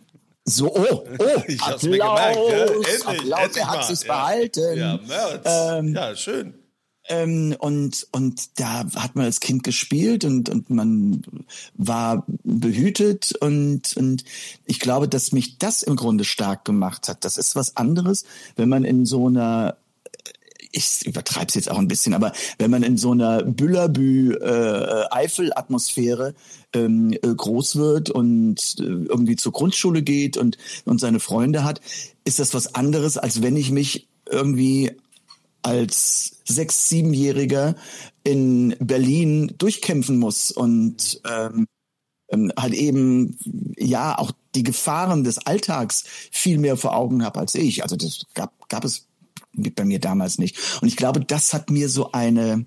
so, 0.45 0.75
oh, 0.75 1.05
oh, 1.19 1.43
Ich 1.49 1.61
hab's 1.61 1.83
Applaus, 1.83 1.83
mir 1.85 1.99
gemerkt, 1.99 2.37
ja. 2.37 2.57
Endlich, 2.65 3.07
Applaus, 3.07 3.41
endlich 3.45 3.63
er 3.63 3.69
hat 3.69 3.77
mal. 3.77 3.87
sich's 3.87 4.03
Ja. 4.03 4.13
behalten. 4.13 4.79
Ja, 4.79 5.01
Mörz. 5.07 5.43
Ähm, 5.47 5.95
ja, 5.95 6.17
schön. 6.17 6.55
Ähm, 7.07 7.55
und, 7.59 8.07
und 8.13 8.59
da 8.59 8.87
hat 8.95 9.15
man 9.15 9.27
als 9.27 9.41
Kind 9.41 9.63
gespielt 9.63 10.25
und, 10.25 10.49
und 10.49 10.71
man 10.71 11.23
war 11.75 12.25
behütet 12.45 13.33
und, 13.41 13.95
und 13.97 14.25
ich 14.65 14.81
glaube, 14.81 15.07
dass 15.07 15.33
mich 15.33 15.59
das 15.59 15.83
im 15.83 15.97
Grunde 15.97 16.25
stark 16.25 16.65
gemacht 16.65 17.09
hat. 17.09 17.25
Das 17.25 17.37
ist 17.37 17.57
was 17.57 17.77
anderes, 17.77 18.25
wenn 18.57 18.71
man 18.71 18.85
in 18.85 19.05
so 19.05 19.27
einer 19.29 19.77
ich 20.77 21.07
übertreibe 21.07 21.47
es 21.49 21.55
jetzt 21.55 21.71
auch 21.71 21.79
ein 21.79 21.87
bisschen, 21.87 22.15
aber 22.15 22.33
wenn 22.59 22.71
man 22.71 22.83
in 22.83 22.97
so 22.97 23.13
einer 23.13 23.45
Büllerbü 23.45 24.35
äh, 24.35 25.05
Eifel-Atmosphäre 25.11 26.35
ähm, 26.73 27.13
äh, 27.13 27.19
groß 27.33 27.77
wird 27.77 28.11
und 28.11 28.77
äh, 28.81 28.83
irgendwie 28.83 29.37
zur 29.37 29.53
Grundschule 29.53 30.03
geht 30.03 30.37
und 30.37 30.59
und 30.85 31.01
seine 31.01 31.21
Freunde 31.21 31.63
hat, 31.63 31.81
ist 32.25 32.41
das 32.41 32.55
was 32.55 32.75
anderes, 32.75 33.19
als 33.19 33.41
wenn 33.41 33.57
ich 33.57 33.71
mich 33.71 34.09
irgendwie 34.29 34.93
als 35.65 36.43
sechs, 36.45 36.89
siebenjähriger 36.89 37.75
in 38.23 38.77
Berlin 38.79 39.55
durchkämpfen 39.59 40.19
muss 40.19 40.51
und 40.51 41.21
ähm, 41.29 41.67
ähm, 42.29 42.53
halt 42.59 42.75
eben 42.75 43.39
ja 43.77 44.19
auch 44.19 44.33
die 44.55 44.63
Gefahren 44.63 45.25
des 45.25 45.39
Alltags 45.39 46.05
viel 46.31 46.59
mehr 46.59 46.77
vor 46.77 46.97
Augen 46.97 47.25
habe 47.25 47.41
als 47.41 47.55
ich. 47.55 47.83
Also 47.83 47.97
das 47.97 48.27
gab, 48.35 48.69
gab 48.69 48.85
es 48.85 49.09
bei 49.53 49.85
mir 49.85 50.01
damals 50.01 50.39
nicht. 50.39 50.57
Und 50.81 50.89
ich 50.89 50.97
glaube, 50.97 51.21
das 51.21 51.53
hat 51.55 51.71
mir 51.71 51.89
so 51.89 52.13
eine, 52.13 52.67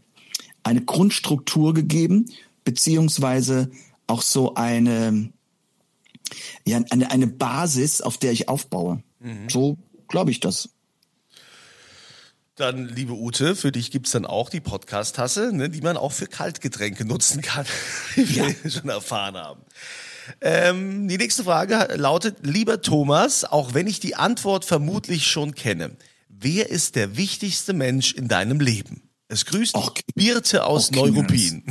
eine 0.64 0.84
Grundstruktur 0.84 1.74
gegeben, 1.74 2.32
beziehungsweise 2.64 3.70
auch 4.08 4.22
so 4.22 4.56
eine, 4.56 5.32
ja, 6.66 6.82
eine, 6.90 7.12
eine 7.12 7.28
Basis, 7.28 8.02
auf 8.02 8.18
der 8.18 8.32
ich 8.32 8.50
aufbaue. 8.50 9.04
So 9.50 9.78
glaube 10.08 10.32
ich 10.32 10.40
das. 10.40 10.70
Dann, 12.58 12.88
liebe 12.88 13.13
Ute, 13.13 13.56
für 13.56 13.72
dich 13.72 13.91
gibt's 13.91 14.10
dann 14.10 14.26
auch 14.26 14.50
die 14.50 14.62
Podcast-Tasse, 14.62 15.52
ne, 15.54 15.70
die 15.70 15.82
man 15.82 15.96
auch 15.96 16.12
für 16.12 16.26
Kaltgetränke 16.26 17.06
nutzen 17.06 17.43
kann, 17.43 17.67
wie 18.15 18.36
wir 18.36 18.56
schon 18.72 18.89
erfahren 18.89 19.36
haben. 19.38 19.62
Ähm, 20.41 21.08
die 21.08 21.20
nächste 21.20 21.43
Frage 21.43 21.88
lautet, 21.96 22.38
lieber 22.41 22.82
Thomas, 22.82 23.46
auch 23.46 23.76
wenn 23.76 23.86
ich 23.86 24.00
die 24.00 24.15
Antwort 24.15 24.65
vermutlich 24.65 25.28
schon 25.28 25.54
kenne, 25.54 25.96
wer 26.30 26.72
ist 26.72 26.96
der 26.96 27.15
wichtigste 27.15 27.74
Mensch 27.74 28.13
in 28.13 28.28
deinem 28.28 28.60
Leben? 28.60 29.08
Es 29.28 29.46
grüßt 29.46 29.76
Och, 29.76 29.93
Birte 30.15 30.65
aus 30.65 30.89
Kinders. 30.89 31.12
Neuruppin. 31.12 31.63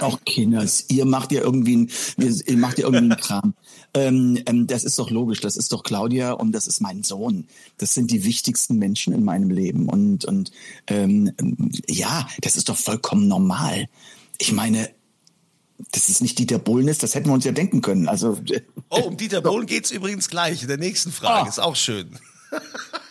Auch 0.00 0.20
Kinders, 0.24 0.84
ihr 0.88 1.04
macht 1.06 1.32
ja 1.32 1.40
irgendwie, 1.40 1.76
ein, 1.76 1.90
ihr 2.18 2.56
macht 2.56 2.78
ja 2.78 2.84
irgendwie 2.84 3.12
einen 3.12 3.16
Kram. 3.20 3.54
Ähm, 3.94 4.42
ähm, 4.46 4.66
das 4.66 4.84
ist 4.84 4.98
doch 4.98 5.10
logisch, 5.10 5.40
das 5.40 5.56
ist 5.56 5.72
doch 5.72 5.82
Claudia 5.82 6.32
und 6.32 6.52
das 6.52 6.66
ist 6.66 6.80
mein 6.80 7.02
Sohn. 7.02 7.46
Das 7.78 7.94
sind 7.94 8.10
die 8.10 8.24
wichtigsten 8.24 8.76
Menschen 8.76 9.12
in 9.14 9.24
meinem 9.24 9.50
Leben 9.50 9.88
und 9.88 10.24
und 10.24 10.50
ähm, 10.86 11.32
ja, 11.88 12.26
das 12.42 12.56
ist 12.56 12.68
doch 12.68 12.76
vollkommen 12.76 13.28
normal. 13.28 13.88
Ich 14.38 14.52
meine, 14.52 14.90
das 15.92 16.08
ist 16.08 16.22
nicht 16.22 16.38
Dieter 16.38 16.58
Bohlnis, 16.58 16.98
das 16.98 17.14
hätten 17.14 17.28
wir 17.28 17.34
uns 17.34 17.44
ja 17.44 17.52
denken 17.52 17.80
können. 17.80 18.08
Also 18.08 18.38
äh, 18.50 18.60
Oh, 18.88 19.00
um 19.00 19.16
Dieter 19.16 19.40
Bohlen 19.40 19.66
geht's 19.66 19.90
übrigens 19.90 20.28
gleich 20.28 20.62
in 20.62 20.68
der 20.68 20.78
nächsten 20.78 21.10
Frage. 21.10 21.46
Ah. 21.46 21.48
Ist 21.48 21.58
auch 21.58 21.76
schön. 21.76 22.18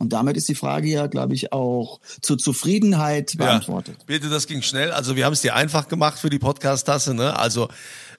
und 0.00 0.14
damit 0.14 0.38
ist 0.38 0.48
die 0.48 0.54
Frage 0.54 0.88
ja, 0.88 1.06
glaube 1.08 1.34
ich, 1.34 1.52
auch 1.52 2.00
zur 2.22 2.38
Zufriedenheit 2.38 3.36
beantwortet. 3.36 3.96
Ja, 3.98 4.04
bitte, 4.06 4.30
das 4.30 4.46
ging 4.46 4.62
schnell. 4.62 4.92
Also 4.92 5.14
wir 5.14 5.26
haben 5.26 5.34
es 5.34 5.42
dir 5.42 5.54
einfach 5.54 5.88
gemacht 5.88 6.18
für 6.18 6.30
die 6.30 6.38
Podcast-Tasse. 6.38 7.12
Ne? 7.12 7.38
Also 7.38 7.68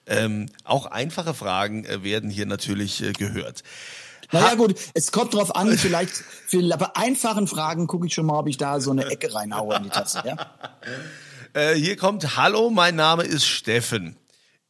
ähm, 0.06 0.46
auch 0.62 0.86
einfache 0.86 1.34
Fragen 1.34 1.84
äh, 1.84 2.04
werden 2.04 2.30
hier 2.30 2.46
natürlich 2.46 3.02
äh, 3.02 3.12
gehört. 3.12 3.64
Naja 4.30 4.54
gut, 4.54 4.76
es 4.94 5.10
kommt 5.10 5.34
drauf 5.34 5.56
an, 5.56 5.76
vielleicht 5.76 6.12
für 6.46 6.62
bei 6.62 6.94
einfachen 6.94 7.48
Fragen 7.48 7.88
gucke 7.88 8.06
ich 8.06 8.14
schon 8.14 8.26
mal, 8.26 8.38
ob 8.38 8.46
ich 8.46 8.56
da 8.56 8.80
so 8.80 8.92
eine 8.92 9.06
Ecke 9.06 9.34
reinhaue 9.34 9.76
in 9.76 9.82
die 9.82 9.90
Tasse. 9.90 10.22
Ja? 10.24 10.36
Äh, 11.54 11.74
hier 11.74 11.98
kommt, 11.98 12.38
hallo, 12.38 12.70
mein 12.70 12.96
Name 12.96 13.24
ist 13.24 13.44
Steffen. 13.44 14.16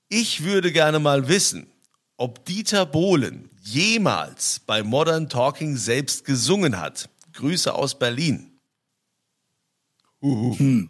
Ich 0.09 0.43
würde 0.43 0.73
gerne 0.73 0.99
mal 0.99 1.29
wissen, 1.29 1.69
ob 2.17 2.45
Dieter 2.45 2.87
Bohlen 2.87 3.52
jemals 3.63 4.61
bei 4.67 4.83
Modern 4.83 5.29
Talking 5.29 5.77
selbst 5.77 6.25
gesungen 6.25 6.79
hat. 6.81 7.09
Grüße 7.33 7.75
aus 7.75 7.99
Berlin. 7.99 8.51
Uhu. 10.21 10.89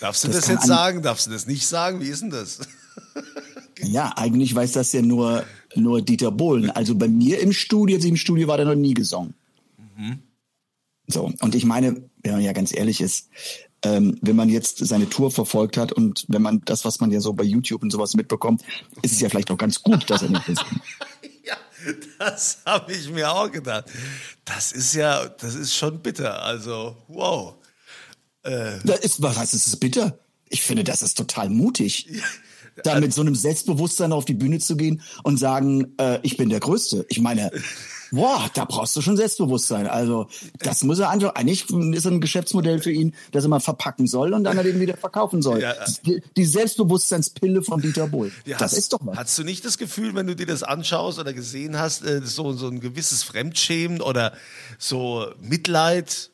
Darfst 0.00 0.24
du 0.24 0.28
das, 0.28 0.36
Hm. 0.36 0.40
Das 0.40 0.48
jetzt 0.48 0.66
sagen? 0.66 1.02
Darfst 1.02 1.26
du 1.26 1.30
das 1.30 1.46
nicht 1.46 1.66
sagen? 1.66 2.00
Wie 2.00 2.08
ist 2.08 2.22
denn 2.22 2.30
das? 2.30 2.60
Ja, 3.82 4.14
eigentlich 4.16 4.54
weiß 4.54 4.72
das 4.72 4.92
ja 4.94 5.02
nur, 5.02 5.44
nur 5.74 6.00
Dieter 6.00 6.30
Bohlen. 6.30 6.70
Also 6.70 6.94
bei 6.94 7.08
mir 7.08 7.40
im 7.40 7.52
Studio, 7.52 7.96
als 7.96 8.04
ich 8.04 8.10
im 8.10 8.16
Studio 8.16 8.48
war, 8.48 8.56
der 8.56 8.64
noch 8.64 8.74
nie 8.74 8.94
gesungen. 8.94 9.34
Mhm. 9.96 10.20
So, 11.06 11.30
und 11.40 11.54
ich 11.54 11.66
meine, 11.66 12.08
wenn 12.22 12.32
man 12.32 12.40
ja 12.40 12.52
ganz 12.52 12.74
ehrlich 12.74 13.02
ist, 13.02 13.28
ähm, 13.82 14.18
wenn 14.22 14.34
man 14.34 14.48
jetzt 14.48 14.78
seine 14.78 15.08
Tour 15.08 15.30
verfolgt 15.30 15.76
hat 15.76 15.92
und 15.92 16.24
wenn 16.28 16.42
man 16.42 16.62
das, 16.64 16.84
was 16.84 17.00
man 17.00 17.10
ja 17.10 17.20
so 17.20 17.34
bei 17.34 17.44
YouTube 17.44 17.82
und 17.82 17.90
sowas 17.90 18.14
mitbekommt, 18.14 18.62
ist 19.02 19.12
es 19.12 19.20
ja 19.20 19.28
vielleicht 19.28 19.50
auch 19.50 19.58
ganz 19.58 19.82
gut, 19.82 20.08
dass 20.08 20.22
er 20.22 20.30
nicht 20.30 20.48
ist. 20.48 20.64
das 22.18 22.58
habe 22.64 22.92
ich 22.92 23.08
mir 23.10 23.30
auch 23.30 23.50
gedacht. 23.50 23.86
Das 24.44 24.72
ist 24.72 24.94
ja, 24.94 25.28
das 25.28 25.54
ist 25.54 25.74
schon 25.74 26.00
bitter. 26.00 26.42
Also, 26.42 26.96
wow. 27.08 27.54
Äh. 28.42 28.78
Das 28.84 29.00
ist, 29.00 29.22
was 29.22 29.36
heißt, 29.36 29.54
es 29.54 29.66
ist 29.66 29.80
bitter? 29.80 30.18
Ich 30.48 30.62
finde, 30.62 30.84
das 30.84 31.02
ist 31.02 31.16
total 31.16 31.50
mutig. 31.50 32.08
da 32.84 33.00
mit 33.00 33.12
so 33.12 33.22
einem 33.22 33.34
Selbstbewusstsein 33.34 34.12
auf 34.12 34.24
die 34.24 34.34
Bühne 34.34 34.58
zu 34.58 34.76
gehen 34.76 35.02
und 35.22 35.38
sagen, 35.38 35.94
äh, 35.98 36.18
ich 36.22 36.36
bin 36.36 36.48
der 36.48 36.60
Größte. 36.60 37.06
Ich 37.08 37.20
meine, 37.20 37.50
boah, 38.10 38.48
da 38.54 38.64
brauchst 38.64 38.96
du 38.96 39.00
schon 39.00 39.16
Selbstbewusstsein. 39.16 39.86
Also 39.86 40.28
das 40.58 40.84
muss 40.84 40.98
er 40.98 41.10
einfach, 41.10 41.34
eigentlich 41.34 41.70
ist 41.70 42.06
ein 42.06 42.20
Geschäftsmodell 42.20 42.80
für 42.80 42.92
ihn, 42.92 43.14
dass 43.32 43.44
er 43.44 43.48
mal 43.48 43.60
verpacken 43.60 44.06
soll 44.06 44.32
und 44.32 44.44
dann 44.44 44.56
er 44.56 44.64
den 44.64 44.80
wieder 44.80 44.96
verkaufen 44.96 45.42
soll. 45.42 45.60
Ja. 45.60 45.74
Die, 46.04 46.22
die, 46.36 46.44
Selbstbewusstseinspille 46.44 47.62
von 47.62 47.80
Dieter 47.80 48.06
Bohl. 48.06 48.32
Ja, 48.44 48.56
das 48.58 48.72
hast, 48.72 48.78
ist 48.78 48.92
doch 48.92 49.00
mal. 49.00 49.16
Hast 49.16 49.38
du 49.38 49.44
nicht 49.44 49.64
das 49.64 49.78
Gefühl, 49.78 50.14
wenn 50.14 50.26
du 50.26 50.36
dir 50.36 50.46
das 50.46 50.62
anschaust 50.62 51.18
oder 51.18 51.32
gesehen 51.32 51.78
hast, 51.78 52.04
äh, 52.04 52.22
so, 52.24 52.52
so 52.52 52.68
ein 52.68 52.80
gewisses 52.80 53.22
Fremdschämen 53.22 54.00
oder 54.00 54.32
so 54.78 55.26
Mitleid? 55.40 56.30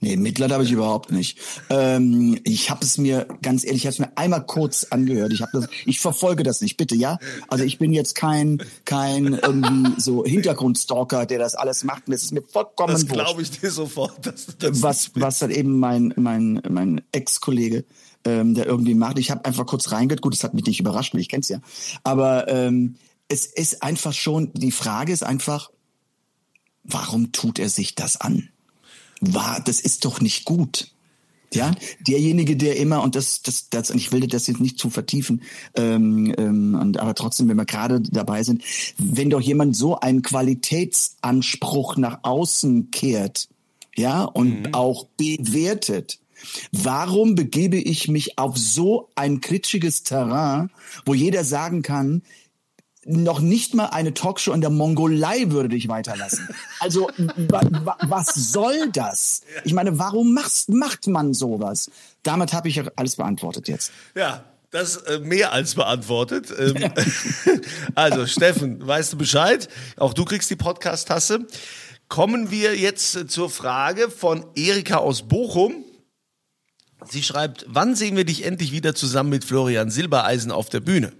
Nee, 0.00 0.16
Mitleid 0.16 0.52
habe 0.52 0.64
ich 0.64 0.72
überhaupt 0.72 1.12
nicht. 1.12 1.38
Ähm, 1.70 2.38
ich 2.44 2.70
habe 2.70 2.84
es 2.84 2.98
mir 2.98 3.26
ganz 3.42 3.64
ehrlich, 3.64 3.82
ich 3.82 3.86
habe 3.86 3.92
es 3.92 3.98
mir 3.98 4.16
einmal 4.16 4.44
kurz 4.46 4.84
angehört. 4.84 5.32
Ich 5.32 5.42
habe 5.42 5.52
das, 5.52 5.68
ich 5.86 6.00
verfolge 6.00 6.42
das 6.42 6.60
nicht, 6.60 6.76
bitte, 6.76 6.94
ja. 6.94 7.18
Also 7.48 7.64
ich 7.64 7.78
bin 7.78 7.92
jetzt 7.92 8.14
kein 8.14 8.62
kein 8.84 9.34
irgendwie 9.34 10.00
so 10.00 10.24
Hintergrundstalker, 10.24 11.26
der 11.26 11.38
das 11.38 11.54
alles 11.54 11.84
macht. 11.84 12.06
Und 12.06 12.12
das 12.12 12.22
ist 12.22 12.32
mir 12.32 12.42
vollkommen 12.42 12.92
Das 12.92 13.06
glaube 13.06 13.42
ich 13.42 13.50
dir 13.50 13.70
sofort. 13.70 14.26
Dass 14.26 14.46
du 14.46 14.52
das 14.58 14.82
was 14.82 15.10
was 15.14 15.42
halt 15.42 15.52
eben 15.52 15.78
mein 15.78 16.12
mein 16.16 16.62
mein 16.68 17.02
Ex-Kollege 17.12 17.84
ähm, 18.24 18.54
der 18.54 18.66
irgendwie 18.66 18.94
macht. 18.94 19.18
Ich 19.18 19.30
habe 19.30 19.44
einfach 19.44 19.66
kurz 19.66 19.90
reingehört. 19.92 20.22
Gut, 20.22 20.34
das 20.34 20.44
hat 20.44 20.54
mich 20.54 20.64
nicht 20.64 20.80
überrascht, 20.80 21.14
ich 21.14 21.28
kenn's 21.28 21.48
ja. 21.48 21.60
Aber 22.04 22.48
ähm, 22.48 22.96
es 23.28 23.46
ist 23.46 23.82
einfach 23.82 24.12
schon. 24.12 24.52
Die 24.54 24.72
Frage 24.72 25.12
ist 25.12 25.22
einfach, 25.22 25.70
warum 26.84 27.32
tut 27.32 27.58
er 27.58 27.68
sich 27.68 27.94
das 27.94 28.20
an? 28.20 28.48
War, 29.22 29.60
das 29.64 29.80
ist 29.80 30.04
doch 30.04 30.20
nicht 30.20 30.44
gut. 30.44 30.88
Ja, 31.54 31.72
derjenige, 32.00 32.56
der 32.56 32.76
immer, 32.78 33.02
und 33.02 33.14
das, 33.14 33.42
das, 33.42 33.68
das, 33.68 33.90
und 33.90 33.98
ich 33.98 34.10
will 34.10 34.26
das 34.26 34.46
jetzt 34.46 34.60
nicht 34.60 34.78
zu 34.78 34.88
vertiefen, 34.88 35.42
ähm, 35.74 36.34
ähm, 36.38 36.74
und, 36.80 36.98
aber 36.98 37.14
trotzdem, 37.14 37.46
wenn 37.48 37.58
wir 37.58 37.66
gerade 37.66 38.00
dabei 38.00 38.42
sind, 38.42 38.62
wenn 38.96 39.28
doch 39.28 39.40
jemand 39.40 39.76
so 39.76 40.00
einen 40.00 40.22
Qualitätsanspruch 40.22 41.98
nach 41.98 42.20
außen 42.22 42.90
kehrt, 42.90 43.48
ja, 43.94 44.22
und 44.24 44.62
mhm. 44.62 44.74
auch 44.74 45.06
bewertet, 45.18 46.20
warum 46.72 47.34
begebe 47.34 47.76
ich 47.76 48.08
mich 48.08 48.38
auf 48.38 48.56
so 48.56 49.10
ein 49.14 49.42
kritschiges 49.42 50.04
Terrain, 50.04 50.70
wo 51.04 51.12
jeder 51.12 51.44
sagen 51.44 51.82
kann, 51.82 52.22
noch 53.04 53.40
nicht 53.40 53.74
mal 53.74 53.86
eine 53.86 54.14
Talkshow 54.14 54.52
in 54.52 54.60
der 54.60 54.70
Mongolei 54.70 55.50
würde 55.50 55.70
dich 55.70 55.88
weiterlassen. 55.88 56.48
Also 56.80 57.10
wa, 57.16 57.60
wa, 57.84 57.96
was 58.02 58.34
soll 58.34 58.90
das? 58.92 59.42
Ich 59.64 59.72
meine, 59.72 59.98
warum 59.98 60.34
machst, 60.34 60.68
macht 60.68 61.06
man 61.08 61.34
sowas? 61.34 61.90
Damit 62.22 62.52
habe 62.52 62.68
ich 62.68 62.80
alles 62.96 63.16
beantwortet 63.16 63.68
jetzt. 63.68 63.92
Ja, 64.14 64.44
das 64.70 64.96
äh, 64.98 65.18
mehr 65.18 65.52
als 65.52 65.74
beantwortet. 65.74 66.52
Ähm, 66.56 66.92
also 67.94 68.26
Steffen, 68.26 68.86
weißt 68.86 69.12
du 69.12 69.18
Bescheid? 69.18 69.68
Auch 69.96 70.14
du 70.14 70.24
kriegst 70.24 70.48
die 70.50 70.56
Podcast-Tasse. 70.56 71.46
Kommen 72.08 72.50
wir 72.50 72.76
jetzt 72.76 73.30
zur 73.30 73.50
Frage 73.50 74.10
von 74.10 74.46
Erika 74.54 74.96
aus 74.96 75.22
Bochum. 75.28 75.84
Sie 77.10 77.22
schreibt, 77.22 77.66
wann 77.68 77.96
sehen 77.96 78.16
wir 78.16 78.24
dich 78.24 78.44
endlich 78.44 78.70
wieder 78.70 78.94
zusammen 78.94 79.30
mit 79.30 79.44
Florian 79.44 79.90
Silbereisen 79.90 80.52
auf 80.52 80.68
der 80.68 80.80
Bühne? 80.80 81.12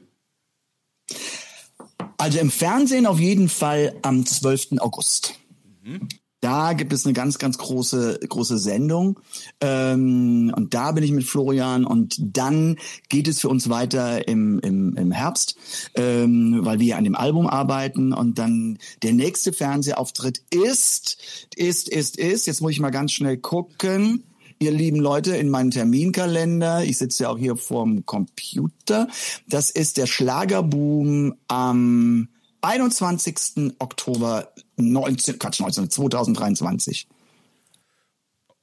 Also 2.22 2.38
im 2.38 2.52
Fernsehen 2.52 3.06
auf 3.06 3.18
jeden 3.18 3.48
Fall 3.48 3.96
am 4.02 4.24
12. 4.24 4.78
August. 4.78 5.40
Mhm. 5.82 6.06
Da 6.40 6.72
gibt 6.72 6.92
es 6.92 7.04
eine 7.04 7.14
ganz, 7.14 7.40
ganz 7.40 7.58
große, 7.58 8.20
große 8.28 8.58
Sendung. 8.58 9.18
Ähm, 9.60 10.54
und 10.56 10.72
da 10.72 10.92
bin 10.92 11.02
ich 11.02 11.10
mit 11.10 11.24
Florian. 11.24 11.84
Und 11.84 12.14
dann 12.20 12.78
geht 13.08 13.26
es 13.26 13.40
für 13.40 13.48
uns 13.48 13.68
weiter 13.70 14.28
im, 14.28 14.60
im, 14.60 14.96
im 14.96 15.10
Herbst, 15.10 15.56
ähm, 15.96 16.60
weil 16.62 16.78
wir 16.78 16.96
an 16.96 17.02
dem 17.02 17.16
Album 17.16 17.48
arbeiten. 17.48 18.12
Und 18.12 18.38
dann 18.38 18.78
der 19.02 19.14
nächste 19.14 19.52
Fernsehauftritt 19.52 20.44
ist, 20.50 21.20
ist, 21.56 21.88
ist, 21.88 22.18
ist, 22.18 22.46
jetzt 22.46 22.60
muss 22.60 22.70
ich 22.70 22.78
mal 22.78 22.90
ganz 22.90 23.10
schnell 23.10 23.36
gucken 23.36 24.22
ihr 24.62 24.70
lieben 24.70 25.00
Leute, 25.00 25.36
in 25.36 25.50
meinem 25.50 25.70
Terminkalender. 25.70 26.84
Ich 26.84 26.98
sitze 26.98 27.24
ja 27.24 27.30
auch 27.30 27.38
hier 27.38 27.56
vorm 27.56 28.06
Computer. 28.06 29.08
Das 29.48 29.70
ist 29.70 29.96
der 29.96 30.06
Schlagerboom 30.06 31.34
am 31.48 32.28
21. 32.62 33.74
Oktober 33.78 34.52
19, 34.76 35.38
Quatsch, 35.38 35.60
19, 35.60 35.90
2023. 35.90 37.08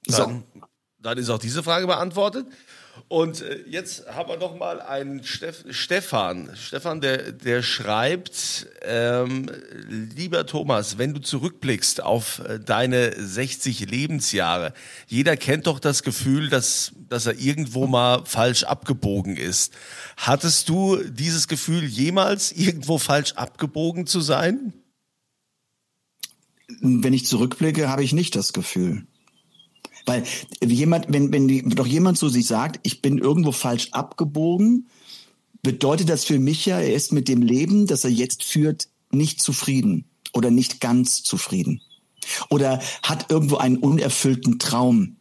Dann, 0.07 0.43
so. 0.53 0.62
dann 0.99 1.17
ist 1.17 1.29
auch 1.29 1.38
diese 1.38 1.62
Frage 1.63 1.85
beantwortet. 1.85 2.47
Und 3.07 3.41
äh, 3.41 3.63
jetzt 3.67 4.07
haben 4.07 4.29
wir 4.29 4.38
noch 4.38 4.57
mal 4.57 4.81
einen 4.81 5.23
Steff 5.23 5.63
Stefan. 5.69 6.51
Stefan, 6.55 7.01
der, 7.01 7.31
der 7.31 7.63
schreibt, 7.63 8.67
ähm, 8.81 9.49
lieber 10.15 10.45
Thomas, 10.45 10.97
wenn 10.97 11.13
du 11.13 11.21
zurückblickst 11.21 12.03
auf 12.03 12.39
äh, 12.39 12.59
deine 12.59 13.13
60 13.17 13.89
Lebensjahre, 13.89 14.73
jeder 15.07 15.38
kennt 15.38 15.67
doch 15.67 15.79
das 15.79 16.03
Gefühl, 16.03 16.49
dass, 16.49 16.91
dass 17.07 17.25
er 17.25 17.39
irgendwo 17.39 17.88
mal 17.88 18.25
falsch 18.25 18.63
abgebogen 18.63 19.38
ist. 19.38 19.73
Hattest 20.17 20.69
du 20.69 20.97
dieses 20.97 21.47
Gefühl, 21.47 21.85
jemals 21.85 22.51
irgendwo 22.51 22.97
falsch 22.97 23.33
abgebogen 23.33 24.05
zu 24.05 24.21
sein? 24.21 24.73
Wenn 26.81 27.13
ich 27.13 27.25
zurückblicke, 27.25 27.89
habe 27.89 28.03
ich 28.03 28.13
nicht 28.13 28.35
das 28.35 28.53
Gefühl. 28.53 29.07
Weil 30.10 30.24
jemand, 30.65 31.06
wenn, 31.10 31.32
wenn 31.32 31.69
doch 31.69 31.86
jemand 31.86 32.17
zu 32.17 32.30
sich 32.30 32.48
sagt, 32.48 32.80
ich 32.82 33.04
bin 33.04 33.19
irgendwo 33.19 33.52
falsch 33.52 33.89
abgebogen, 33.91 34.88
bedeutet 35.62 36.10
das 36.10 36.26
für 36.26 36.39
mich 36.39 36.65
ja, 36.65 36.80
er 36.80 36.95
ist 36.95 37.12
mit 37.12 37.28
dem 37.28 37.43
Leben, 37.43 37.86
das 37.86 38.06
er 38.06 38.10
jetzt 38.10 38.43
führt, 38.43 38.88
nicht 39.12 39.39
zufrieden 39.39 40.06
oder 40.34 40.50
nicht 40.50 40.82
ganz 40.82 41.22
zufrieden. 41.22 41.82
Oder 42.50 42.82
hat 43.04 43.30
irgendwo 43.30 43.58
einen 43.58 43.78
unerfüllten 43.78 44.58
Traum, 44.58 45.17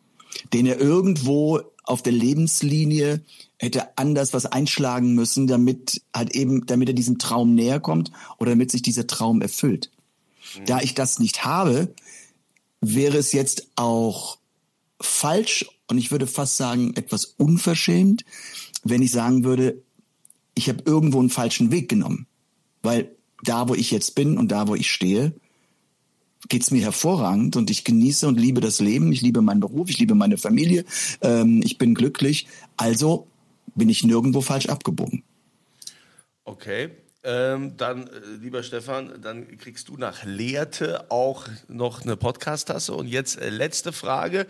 den 0.55 0.64
er 0.64 0.81
irgendwo 0.81 1.61
auf 1.85 2.01
der 2.03 2.14
Lebenslinie 2.14 3.22
hätte 3.59 3.98
anders 3.98 4.33
was 4.33 4.46
einschlagen 4.46 5.14
müssen, 5.14 5.46
damit 5.48 6.01
halt 6.16 6.35
eben, 6.35 6.64
damit 6.64 6.88
er 6.88 6.94
diesem 6.94 7.18
Traum 7.18 7.55
näher 7.55 7.79
kommt 7.79 8.11
oder 8.38 8.53
damit 8.53 8.70
sich 8.70 8.81
dieser 8.81 9.07
Traum 9.07 9.42
erfüllt. 9.42 9.90
Da 10.64 10.81
ich 10.81 10.94
das 10.94 11.18
nicht 11.18 11.44
habe, 11.44 11.92
wäre 12.81 13.18
es 13.18 13.33
jetzt 13.33 13.66
auch 13.77 14.38
falsch 15.00 15.66
und 15.87 15.98
ich 15.98 16.11
würde 16.11 16.26
fast 16.26 16.56
sagen 16.56 16.94
etwas 16.96 17.24
unverschämt, 17.24 18.24
wenn 18.84 19.02
ich 19.02 19.11
sagen 19.11 19.44
würde, 19.44 19.82
ich 20.54 20.68
habe 20.68 20.82
irgendwo 20.84 21.20
einen 21.20 21.30
falschen 21.30 21.70
Weg 21.70 21.88
genommen. 21.88 22.26
Weil 22.82 23.16
da, 23.44 23.68
wo 23.68 23.74
ich 23.74 23.90
jetzt 23.90 24.14
bin 24.14 24.38
und 24.38 24.50
da, 24.50 24.68
wo 24.68 24.74
ich 24.74 24.90
stehe, 24.90 25.32
geht's 26.48 26.70
mir 26.70 26.82
hervorragend 26.82 27.56
und 27.56 27.70
ich 27.70 27.84
genieße 27.84 28.26
und 28.28 28.38
liebe 28.38 28.61
das 28.61 28.80
Leben. 28.80 29.12
Ich 29.12 29.22
liebe 29.22 29.42
meinen 29.42 29.61
Beruf, 29.61 29.90
ich 29.90 29.98
liebe 29.98 30.14
meine 30.14 30.38
Familie, 30.38 30.84
ähm, 31.20 31.61
ich 31.64 31.78
bin 31.78 31.94
glücklich. 31.94 32.46
Also 32.76 33.26
bin 33.74 33.88
ich 33.88 34.04
nirgendwo 34.04 34.40
falsch 34.40 34.66
abgebogen. 34.66 35.22
Okay. 36.44 36.90
Ähm, 37.24 37.76
dann, 37.76 38.07
äh, 38.07 38.11
lieber 38.40 38.62
Stefan, 38.62 39.20
dann 39.20 39.59
kriegst 39.59 39.88
du 39.88 39.96
nach 39.96 40.24
Lehrte 40.24 41.11
auch 41.11 41.48
noch 41.66 42.02
eine 42.02 42.16
Podcast-Tasse. 42.16 42.94
Und 42.94 43.09
jetzt 43.09 43.40
äh, 43.40 43.50
letzte 43.50 43.92
Frage. 43.92 44.46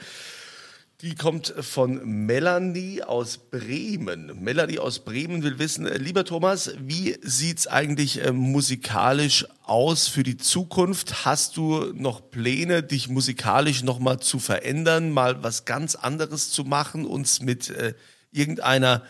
Die 1.01 1.15
kommt 1.15 1.55
von 1.61 2.27
Melanie 2.27 3.05
aus 3.05 3.39
Bremen. 3.39 4.43
Melanie 4.43 4.81
aus 4.81 4.99
Bremen 4.99 5.45
will 5.45 5.61
wissen, 5.61 5.87
äh, 5.87 5.97
lieber 5.97 6.25
Thomas, 6.25 6.73
wie 6.81 7.17
sieht's 7.23 7.69
eigentlich 7.69 8.25
äh, 8.25 8.33
musikalisch 8.33 9.47
aus 9.63 10.09
für 10.09 10.25
die 10.25 10.37
Zukunft? 10.37 11.25
Hast 11.25 11.57
du 11.57 11.93
noch 11.95 12.33
Pläne, 12.33 12.83
dich 12.83 13.09
musikalisch 13.09 13.85
nochmal 13.85 14.19
zu 14.19 14.41
verändern, 14.41 15.13
mal 15.13 15.45
was 15.45 15.65
ganz 15.65 15.95
anderes 15.95 16.51
zu 16.51 16.65
machen, 16.65 17.07
uns 17.07 17.41
mit 17.41 17.71
äh, 17.71 17.95
irgendeiner 18.33 19.05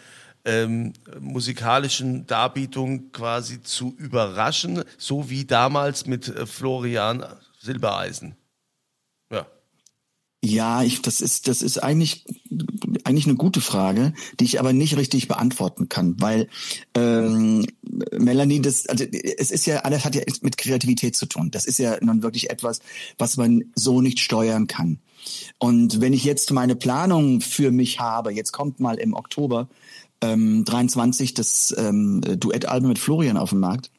ähm, 0.49 0.95
musikalischen 1.21 2.27
Darbietung 2.27 3.13
quasi 3.13 3.63
zu 3.63 3.95
überraschen, 3.99 4.83
so 4.97 5.29
wie 5.29 5.45
damals 5.45 6.07
mit 6.07 6.29
äh, 6.29 6.47
Florian 6.47 7.25
Silbereisen? 7.61 8.35
Ja. 9.31 9.47
Ja, 10.43 10.83
ich, 10.83 11.03
das 11.03 11.21
ist, 11.21 11.49
das 11.49 11.61
ist 11.63 11.79
eigentlich, 11.79 12.25
eigentlich 13.05 13.27
eine 13.27 13.35
gute 13.35 13.61
Frage, 13.61 14.15
die 14.41 14.45
ich 14.45 14.59
aber 14.59 14.73
nicht 14.73 14.97
richtig 14.97 15.29
beantworten 15.29 15.89
kann, 15.89 16.15
weil 16.21 16.49
ähm, 16.95 17.67
Melanie, 18.17 18.63
das, 18.63 18.87
also 18.87 19.05
es 19.05 19.51
ist 19.51 19.67
ja, 19.67 19.81
alles 19.81 20.05
hat 20.05 20.15
ja 20.15 20.23
mit 20.41 20.57
Kreativität 20.57 21.17
zu 21.17 21.27
tun. 21.27 21.51
Das 21.51 21.67
ist 21.67 21.79
ja 21.79 21.99
nun 22.01 22.23
wirklich 22.23 22.51
etwas, 22.51 22.81
was 23.19 23.37
man 23.37 23.65
so 23.75 24.01
nicht 24.01 24.21
steuern 24.21 24.67
kann. 24.69 25.01
Und 25.59 26.01
wenn 26.01 26.13
ich 26.13 26.25
jetzt 26.25 26.53
meine 26.53 26.77
Planung 26.77 27.41
für 27.41 27.73
mich 27.73 28.01
habe, 28.01 28.33
jetzt 28.33 28.53
kommt 28.53 28.81
mal 28.81 28.97
im 28.97 29.15
Oktober 29.15 29.69
ähm, 30.21 30.65
23 30.65 31.35
das 31.35 31.75
ähm, 31.77 32.21
Duettalbum 32.21 32.89
mit 32.89 32.99
Florian 32.99 33.37
auf 33.37 33.51
den 33.51 33.61
Markt. 33.61 33.91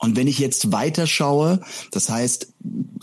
Und 0.00 0.16
wenn 0.16 0.26
ich 0.26 0.38
jetzt 0.38 0.72
weiterschaue, 0.72 1.60
das 1.90 2.08
heißt, 2.08 2.52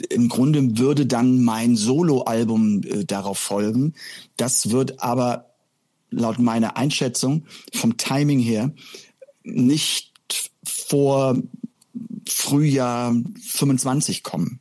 im 0.10 0.30
Grunde 0.30 0.78
würde 0.78 1.06
dann 1.06 1.44
mein 1.44 1.76
Soloalbum 1.76 2.84
äh, 2.84 3.06
darauf 3.06 3.40
folgen. 3.40 3.94
Das 4.38 4.72
wird 4.72 5.02
aber 5.02 5.52
laut 6.10 6.40
meiner 6.40 6.76
Einschätzung 6.78 7.46
vom 7.74 7.98
Timing 7.98 8.40
her 8.40 8.74
nicht 9.44 10.12
vor 10.64 11.38
Frühjahr 12.28 13.16
25 13.42 14.24
kommen. 14.24 14.60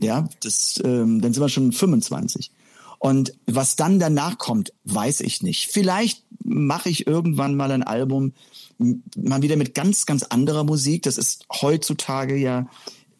Ja, 0.00 0.28
das, 0.42 0.80
ähm, 0.84 1.20
dann 1.20 1.32
sind 1.32 1.42
wir 1.42 1.48
schon 1.48 1.72
25. 1.72 2.50
Und 2.98 3.32
was 3.46 3.76
dann 3.76 3.98
danach 3.98 4.38
kommt, 4.38 4.72
weiß 4.84 5.20
ich 5.20 5.42
nicht. 5.42 5.68
Vielleicht 5.70 6.24
mache 6.44 6.88
ich 6.88 7.06
irgendwann 7.06 7.54
mal 7.54 7.70
ein 7.70 7.82
Album 7.82 8.32
mal 8.78 9.42
wieder 9.42 9.56
mit 9.56 9.74
ganz, 9.74 10.06
ganz 10.06 10.22
anderer 10.24 10.64
Musik. 10.64 11.02
Das 11.02 11.18
ist 11.18 11.46
heutzutage 11.50 12.36
ja 12.36 12.66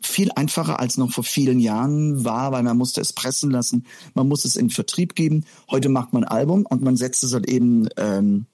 viel 0.00 0.30
einfacher 0.34 0.78
als 0.78 0.96
noch 0.96 1.12
vor 1.12 1.24
vielen 1.24 1.58
Jahren 1.58 2.24
war, 2.24 2.52
weil 2.52 2.62
man 2.62 2.76
musste 2.76 3.00
es 3.00 3.12
pressen 3.12 3.50
lassen, 3.50 3.84
man 4.14 4.28
muss 4.28 4.44
es 4.44 4.56
in 4.56 4.70
Vertrieb 4.70 5.14
geben. 5.14 5.44
Heute 5.70 5.88
macht 5.88 6.12
man 6.12 6.24
ein 6.24 6.30
Album 6.30 6.66
und 6.66 6.82
man 6.82 6.96
setzt 6.96 7.24
es 7.24 7.32
halt 7.32 7.48
eben 7.48 7.88
ähm, 7.96 8.46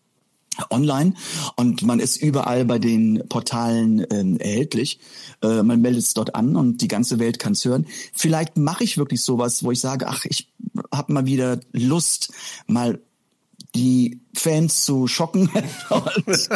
online 0.71 1.15
und 1.57 1.83
man 1.83 2.01
ist 2.01 2.17
überall 2.17 2.65
bei 2.65 2.79
den 2.79 3.23
Portalen 3.29 4.07
ähm, 4.11 4.39
erhältlich. 4.39 4.99
Äh, 5.43 5.63
man 5.63 5.81
meldet 5.81 6.03
es 6.03 6.15
dort 6.15 6.35
an 6.35 6.57
und 6.57 6.81
die 6.81 6.89
ganze 6.89 7.19
Welt 7.19 7.39
kann 7.39 7.53
es 7.53 7.65
hören. 7.65 7.87
Vielleicht 8.13 8.57
mache 8.57 8.85
ich 8.85 8.99
wirklich 8.99 9.23
sowas, 9.23 9.65
wo 9.65 9.71
ich 9.71 9.81
sage, 9.81 10.07
ach, 10.09 10.25
ich 10.25 10.49
habe 10.93 11.13
mal 11.13 11.27
wieder 11.27 11.61
Lust, 11.73 12.33
mal 12.67 13.01
die 13.75 14.21
Fans 14.35 14.85
zu 14.85 15.07
schocken 15.09 15.51
und, 15.91 16.49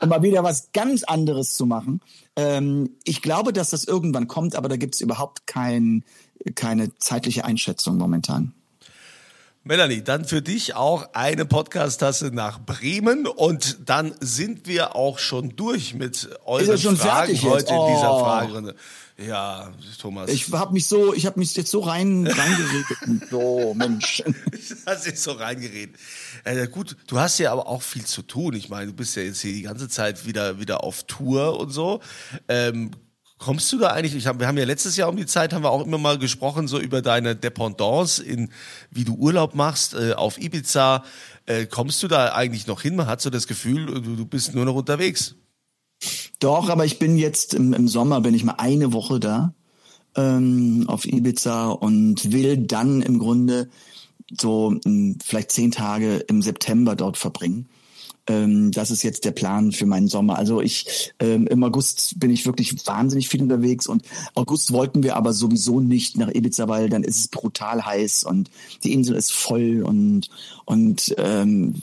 und 0.00 0.08
mal 0.08 0.22
wieder 0.22 0.42
was 0.42 0.72
ganz 0.72 1.04
anderes 1.04 1.54
zu 1.54 1.66
machen. 1.66 2.00
Ähm, 2.36 2.90
ich 3.04 3.22
glaube, 3.22 3.52
dass 3.52 3.70
das 3.70 3.84
irgendwann 3.84 4.28
kommt, 4.28 4.56
aber 4.56 4.68
da 4.68 4.76
gibt 4.76 4.94
es 4.94 5.00
überhaupt 5.00 5.46
kein, 5.46 6.04
keine 6.54 6.96
zeitliche 6.98 7.44
Einschätzung 7.44 7.98
momentan. 7.98 8.54
Melanie, 9.66 10.00
dann 10.00 10.24
für 10.24 10.42
dich 10.42 10.76
auch 10.76 11.12
eine 11.12 11.44
Podcast-Tasse 11.44 12.30
nach 12.32 12.60
Bremen 12.60 13.26
und 13.26 13.78
dann 13.84 14.14
sind 14.20 14.68
wir 14.68 14.94
auch 14.94 15.18
schon 15.18 15.56
durch 15.56 15.92
mit 15.92 16.28
euren 16.44 16.96
Fragen 16.96 17.42
heute 17.42 17.72
oh. 17.72 17.88
in 17.88 17.94
dieser 17.94 18.14
oh. 18.14 18.20
Fragerunde. 18.20 18.76
Ja, 19.18 19.72
Thomas. 20.00 20.30
Ich 20.30 20.52
habe 20.52 20.72
mich 20.72 20.86
so, 20.86 21.12
ich 21.14 21.26
habe 21.26 21.40
mich 21.40 21.56
jetzt 21.56 21.72
so 21.72 21.80
rein 21.80 22.28
reingeredet. 22.28 23.28
so, 23.30 23.74
Mensch. 23.74 24.22
Ich 24.52 24.72
hast 24.86 25.04
jetzt 25.04 25.24
so 25.24 25.32
reingeredet. 25.32 25.96
Äh, 26.44 26.68
gut, 26.68 26.96
du 27.08 27.18
hast 27.18 27.38
ja 27.38 27.50
aber 27.50 27.66
auch 27.66 27.82
viel 27.82 28.04
zu 28.04 28.22
tun. 28.22 28.54
Ich 28.54 28.68
meine, 28.68 28.86
du 28.86 28.92
bist 28.92 29.16
ja 29.16 29.22
jetzt 29.22 29.40
hier 29.40 29.52
die 29.52 29.62
ganze 29.62 29.88
Zeit 29.88 30.26
wieder 30.26 30.60
wieder 30.60 30.84
auf 30.84 31.02
Tour 31.08 31.58
und 31.58 31.70
so. 31.70 32.00
Ähm, 32.46 32.92
Kommst 33.38 33.70
du 33.70 33.78
da 33.78 33.88
eigentlich, 33.88 34.14
ich 34.14 34.26
hab, 34.26 34.40
wir 34.40 34.46
haben 34.46 34.56
ja 34.56 34.64
letztes 34.64 34.96
Jahr 34.96 35.10
um 35.10 35.16
die 35.16 35.26
Zeit, 35.26 35.52
haben 35.52 35.62
wir 35.62 35.70
auch 35.70 35.84
immer 35.84 35.98
mal 35.98 36.18
gesprochen, 36.18 36.68
so 36.68 36.80
über 36.80 37.02
deine 37.02 37.36
Dependance, 37.36 38.22
in, 38.22 38.50
wie 38.90 39.04
du 39.04 39.14
Urlaub 39.14 39.54
machst 39.54 39.94
äh, 39.94 40.14
auf 40.14 40.38
Ibiza. 40.38 41.04
Äh, 41.44 41.66
kommst 41.66 42.02
du 42.02 42.08
da 42.08 42.32
eigentlich 42.32 42.66
noch 42.66 42.80
hin? 42.80 42.96
Man 42.96 43.06
hat 43.06 43.20
so 43.20 43.28
das 43.28 43.46
Gefühl, 43.46 43.86
du, 43.86 44.16
du 44.16 44.24
bist 44.24 44.54
nur 44.54 44.64
noch 44.64 44.74
unterwegs. 44.74 45.34
Doch, 46.38 46.70
aber 46.70 46.86
ich 46.86 46.98
bin 46.98 47.18
jetzt 47.18 47.52
im, 47.52 47.74
im 47.74 47.88
Sommer, 47.88 48.22
bin 48.22 48.34
ich 48.34 48.44
mal 48.44 48.54
eine 48.58 48.92
Woche 48.94 49.20
da 49.20 49.54
ähm, 50.16 50.84
auf 50.88 51.04
Ibiza 51.04 51.68
und 51.68 52.32
will 52.32 52.56
dann 52.56 53.02
im 53.02 53.18
Grunde 53.18 53.68
so 54.38 54.74
hm, 54.84 55.18
vielleicht 55.22 55.52
zehn 55.52 55.70
Tage 55.70 56.16
im 56.28 56.42
September 56.42 56.96
dort 56.96 57.16
verbringen. 57.16 57.68
Ähm, 58.28 58.70
das 58.72 58.90
ist 58.90 59.02
jetzt 59.02 59.24
der 59.24 59.30
Plan 59.30 59.72
für 59.72 59.86
meinen 59.86 60.08
Sommer. 60.08 60.38
Also 60.38 60.60
ich 60.60 61.12
ähm, 61.20 61.46
im 61.46 61.62
August 61.62 62.18
bin 62.18 62.30
ich 62.30 62.46
wirklich 62.46 62.86
wahnsinnig 62.86 63.28
viel 63.28 63.42
unterwegs 63.42 63.86
und 63.86 64.02
August 64.34 64.72
wollten 64.72 65.02
wir 65.02 65.16
aber 65.16 65.32
sowieso 65.32 65.80
nicht 65.80 66.16
nach 66.16 66.32
Ibiza, 66.34 66.68
weil 66.68 66.88
dann 66.88 67.04
ist 67.04 67.18
es 67.18 67.28
brutal 67.28 67.84
heiß 67.84 68.24
und 68.24 68.50
die 68.84 68.92
Insel 68.92 69.16
ist 69.16 69.32
voll 69.32 69.82
und 69.82 70.28
und 70.64 71.14
ähm, 71.18 71.74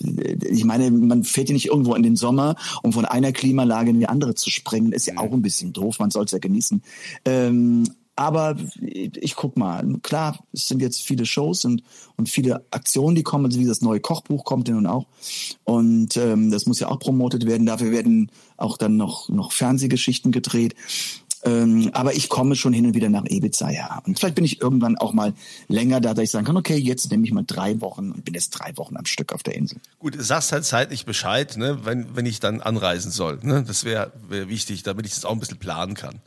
ich 0.41 0.65
meine, 0.65 0.91
man 0.91 1.23
fährt 1.23 1.49
ja 1.49 1.53
nicht 1.53 1.67
irgendwo 1.67 1.95
in 1.95 2.03
den 2.03 2.15
Sommer, 2.15 2.55
um 2.81 2.91
von 2.91 3.05
einer 3.05 3.31
Klimalage 3.31 3.91
in 3.91 3.99
die 3.99 4.09
andere 4.09 4.35
zu 4.35 4.49
springen, 4.49 4.91
ist 4.91 5.07
ja 5.07 5.17
auch 5.17 5.31
ein 5.31 5.41
bisschen 5.41 5.71
doof. 5.73 5.99
Man 5.99 6.11
soll 6.11 6.25
es 6.25 6.31
ja 6.31 6.39
genießen. 6.39 6.81
Ähm, 7.25 7.85
aber 8.15 8.55
ich 8.91 9.35
guck 9.35 9.57
mal, 9.57 9.83
klar, 10.03 10.39
es 10.53 10.67
sind 10.67 10.81
jetzt 10.81 11.01
viele 11.01 11.25
Shows 11.25 11.65
und, 11.65 11.83
und 12.15 12.29
viele 12.29 12.63
Aktionen, 12.69 13.15
die 13.15 13.23
kommen, 13.23 13.45
also 13.45 13.59
wie 13.59 13.65
das 13.65 13.81
neue 13.81 13.99
Kochbuch 13.99 14.43
kommt 14.43 14.67
ja 14.67 14.75
nun 14.75 14.85
auch. 14.85 15.07
Und 15.63 16.15
ähm, 16.17 16.51
das 16.51 16.65
muss 16.65 16.79
ja 16.79 16.89
auch 16.89 16.99
promotet 16.99 17.45
werden. 17.47 17.65
Dafür 17.65 17.91
werden 17.91 18.31
auch 18.57 18.77
dann 18.77 18.97
noch, 18.97 19.29
noch 19.29 19.51
Fernsehgeschichten 19.51 20.31
gedreht. 20.31 20.75
Ähm, 21.45 21.89
aber 21.93 22.13
ich 22.13 22.29
komme 22.29 22.55
schon 22.55 22.71
hin 22.71 22.85
und 22.85 22.93
wieder 22.93 23.09
nach 23.09 23.25
Ibiza, 23.25 23.69
ja. 23.69 24.01
Und 24.05 24.17
vielleicht 24.17 24.35
bin 24.35 24.45
ich 24.45 24.61
irgendwann 24.61 24.97
auch 24.97 25.11
mal 25.11 25.33
länger 25.67 25.99
da, 25.99 26.13
dass 26.13 26.23
ich 26.23 26.31
sagen 26.31 26.45
kann, 26.45 26.55
okay, 26.55 26.77
jetzt 26.77 27.11
nehme 27.11 27.25
ich 27.25 27.33
mal 27.33 27.43
drei 27.45 27.81
Wochen 27.81 28.11
und 28.11 28.23
bin 28.23 28.33
jetzt 28.33 28.51
drei 28.51 28.77
Wochen 28.77 28.95
am 28.95 29.05
Stück 29.05 29.33
auf 29.33 29.43
der 29.43 29.55
Insel. 29.55 29.79
Gut, 29.99 30.15
sagst 30.17 30.53
halt 30.53 30.63
zeitlich 30.63 31.05
Bescheid, 31.05 31.57
ne, 31.57 31.79
wenn, 31.83 32.15
wenn 32.15 32.25
ich 32.25 32.39
dann 32.39 32.61
anreisen 32.61 33.11
soll. 33.11 33.39
Ne? 33.41 33.63
Das 33.67 33.83
wäre 33.83 34.13
wär 34.29 34.47
wichtig, 34.47 34.83
damit 34.83 35.05
ich 35.05 35.15
das 35.15 35.25
auch 35.25 35.33
ein 35.33 35.39
bisschen 35.39 35.59
planen 35.59 35.95
kann. 35.95 36.21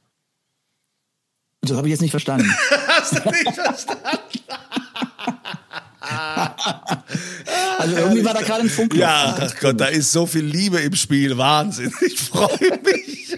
Das 1.69 1.77
habe 1.77 1.89
ich 1.89 1.93
jetzt 1.93 2.01
nicht 2.01 2.11
verstanden. 2.11 2.53
Hast 2.89 3.13
du 3.13 3.31
nicht 3.31 3.55
verstanden? 3.55 4.03
also 7.79 7.97
irgendwie 7.97 8.25
war 8.25 8.35
da 8.35 8.43
gerade 8.43 8.63
ein 8.63 8.71
Funk. 8.71 8.95
Ja, 8.95 9.37
ach 9.41 9.55
Gott, 9.61 9.81
da 9.81 9.87
ist 9.87 10.13
so 10.13 10.27
viel 10.27 10.45
Liebe 10.45 10.79
im 10.81 10.95
Spiel. 10.95 11.37
Wahnsinn. 11.37 11.93
Ich 12.01 12.19
freue 12.21 12.81
mich. 12.85 13.37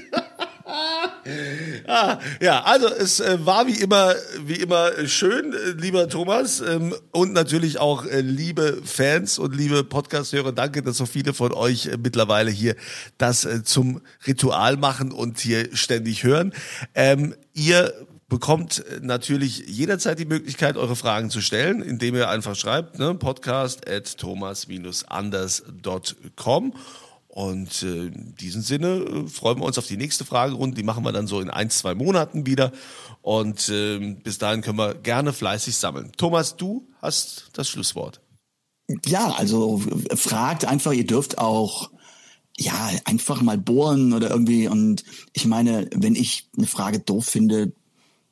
ah, 1.86 2.18
ja, 2.40 2.62
also 2.62 2.88
es 2.88 3.20
äh, 3.20 3.44
war 3.44 3.66
wie 3.66 3.80
immer, 3.80 4.14
wie 4.44 4.56
immer 4.56 5.06
schön, 5.06 5.52
äh, 5.52 5.70
lieber 5.70 6.08
Thomas, 6.08 6.60
ähm, 6.60 6.94
und 7.12 7.32
natürlich 7.32 7.78
auch 7.78 8.04
äh, 8.06 8.20
liebe 8.20 8.80
Fans 8.84 9.38
und 9.38 9.54
liebe 9.54 9.84
Podcast-Hörer. 9.84 10.52
Danke, 10.52 10.82
dass 10.82 10.96
so 10.96 11.06
viele 11.06 11.34
von 11.34 11.52
euch 11.52 11.86
äh, 11.86 11.96
mittlerweile 11.96 12.50
hier 12.50 12.76
das 13.18 13.46
zum 13.64 14.00
Ritual 14.26 14.76
machen 14.76 15.12
und 15.12 15.38
hier 15.38 15.74
ständig 15.74 16.24
hören. 16.24 16.52
Ähm, 16.94 17.34
ihr 17.54 17.92
bekommt 18.28 18.84
natürlich 19.00 19.64
jederzeit 19.66 20.18
die 20.18 20.26
Möglichkeit, 20.26 20.76
eure 20.76 20.96
Fragen 20.96 21.30
zu 21.30 21.40
stellen, 21.40 21.80
indem 21.80 22.14
ihr 22.14 22.28
einfach 22.28 22.56
schreibt, 22.56 22.98
ne, 22.98 23.14
podcast 23.14 23.88
at 23.88 24.18
thomas-anders.com. 24.18 26.74
Und 27.28 27.82
äh, 27.82 28.06
in 28.06 28.34
diesem 28.34 28.62
Sinne 28.62 28.96
äh, 28.96 29.28
freuen 29.28 29.60
wir 29.60 29.64
uns 29.64 29.78
auf 29.78 29.86
die 29.86 29.96
nächste 29.96 30.24
Fragerunde. 30.24 30.76
Die 30.76 30.82
machen 30.82 31.04
wir 31.04 31.12
dann 31.12 31.28
so 31.28 31.40
in 31.40 31.50
ein, 31.50 31.70
zwei 31.70 31.94
Monaten 31.94 32.46
wieder. 32.46 32.72
Und 33.22 33.68
äh, 33.68 34.16
bis 34.24 34.38
dahin 34.38 34.60
können 34.60 34.78
wir 34.78 34.94
gerne 34.94 35.32
fleißig 35.32 35.76
sammeln. 35.76 36.10
Thomas, 36.16 36.56
du 36.56 36.88
hast 37.00 37.50
das 37.52 37.68
Schlusswort. 37.68 38.20
Ja, 39.06 39.30
also 39.32 39.82
fragt 40.14 40.64
einfach, 40.64 40.92
ihr 40.92 41.06
dürft 41.06 41.38
auch 41.38 41.90
ja, 42.56 42.90
einfach 43.04 43.40
mal 43.40 43.58
bohren 43.58 44.12
oder 44.12 44.30
irgendwie. 44.30 44.66
Und 44.66 45.04
ich 45.32 45.46
meine, 45.46 45.88
wenn 45.94 46.16
ich 46.16 46.48
eine 46.56 46.66
Frage 46.66 46.98
doof 46.98 47.26
finde, 47.26 47.72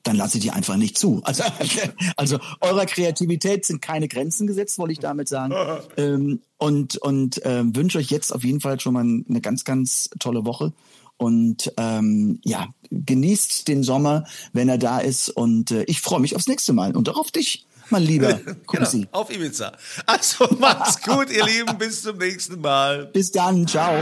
dann 0.06 0.16
lasse 0.16 0.38
ich 0.38 0.44
die 0.44 0.50
einfach 0.50 0.76
nicht 0.76 0.96
zu. 0.96 1.20
Also, 1.24 1.44
also 2.16 2.38
eurer 2.60 2.86
Kreativität 2.86 3.64
sind 3.64 3.82
keine 3.82 4.08
Grenzen 4.08 4.46
gesetzt, 4.46 4.78
wollte 4.78 4.92
ich 4.92 5.00
damit 5.00 5.28
sagen. 5.28 5.54
ähm, 5.96 6.40
und 6.58 6.96
und 6.98 7.40
ähm, 7.44 7.74
wünsche 7.74 7.98
euch 7.98 8.10
jetzt 8.10 8.32
auf 8.32 8.44
jeden 8.44 8.60
Fall 8.60 8.80
schon 8.80 8.94
mal 8.94 9.00
eine 9.00 9.40
ganz, 9.40 9.64
ganz 9.64 10.10
tolle 10.18 10.44
Woche. 10.44 10.72
Und 11.18 11.72
ähm, 11.78 12.40
ja, 12.44 12.68
genießt 12.90 13.68
den 13.68 13.82
Sommer, 13.82 14.24
wenn 14.52 14.68
er 14.68 14.78
da 14.78 14.98
ist. 14.98 15.30
Und 15.30 15.70
äh, 15.70 15.84
ich 15.84 16.00
freue 16.00 16.20
mich 16.20 16.36
aufs 16.36 16.46
nächste 16.46 16.72
Mal 16.72 16.94
und 16.94 17.08
auch 17.08 17.16
auf 17.18 17.30
dich, 17.30 17.66
mein 17.88 18.02
Lieber. 18.02 18.34
genau, 18.70 18.88
auf 19.12 19.34
Ibiza. 19.34 19.72
Also 20.04 20.46
macht's 20.58 21.02
gut, 21.02 21.30
ihr 21.30 21.44
Lieben. 21.44 21.78
Bis 21.78 22.02
zum 22.02 22.18
nächsten 22.18 22.60
Mal. 22.60 23.06
Bis 23.06 23.32
dann. 23.32 23.66
Ciao. 23.66 23.94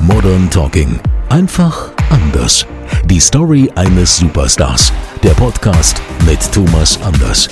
Modern 0.00 0.50
Talking. 0.50 0.98
Einfach 1.28 1.92
anders. 2.34 2.66
Die 3.04 3.20
Story 3.20 3.70
eines 3.76 4.16
Superstars. 4.16 4.92
Der 5.22 5.30
Podcast 5.30 6.02
mit 6.26 6.40
Thomas 6.52 6.98
Anders. 7.02 7.48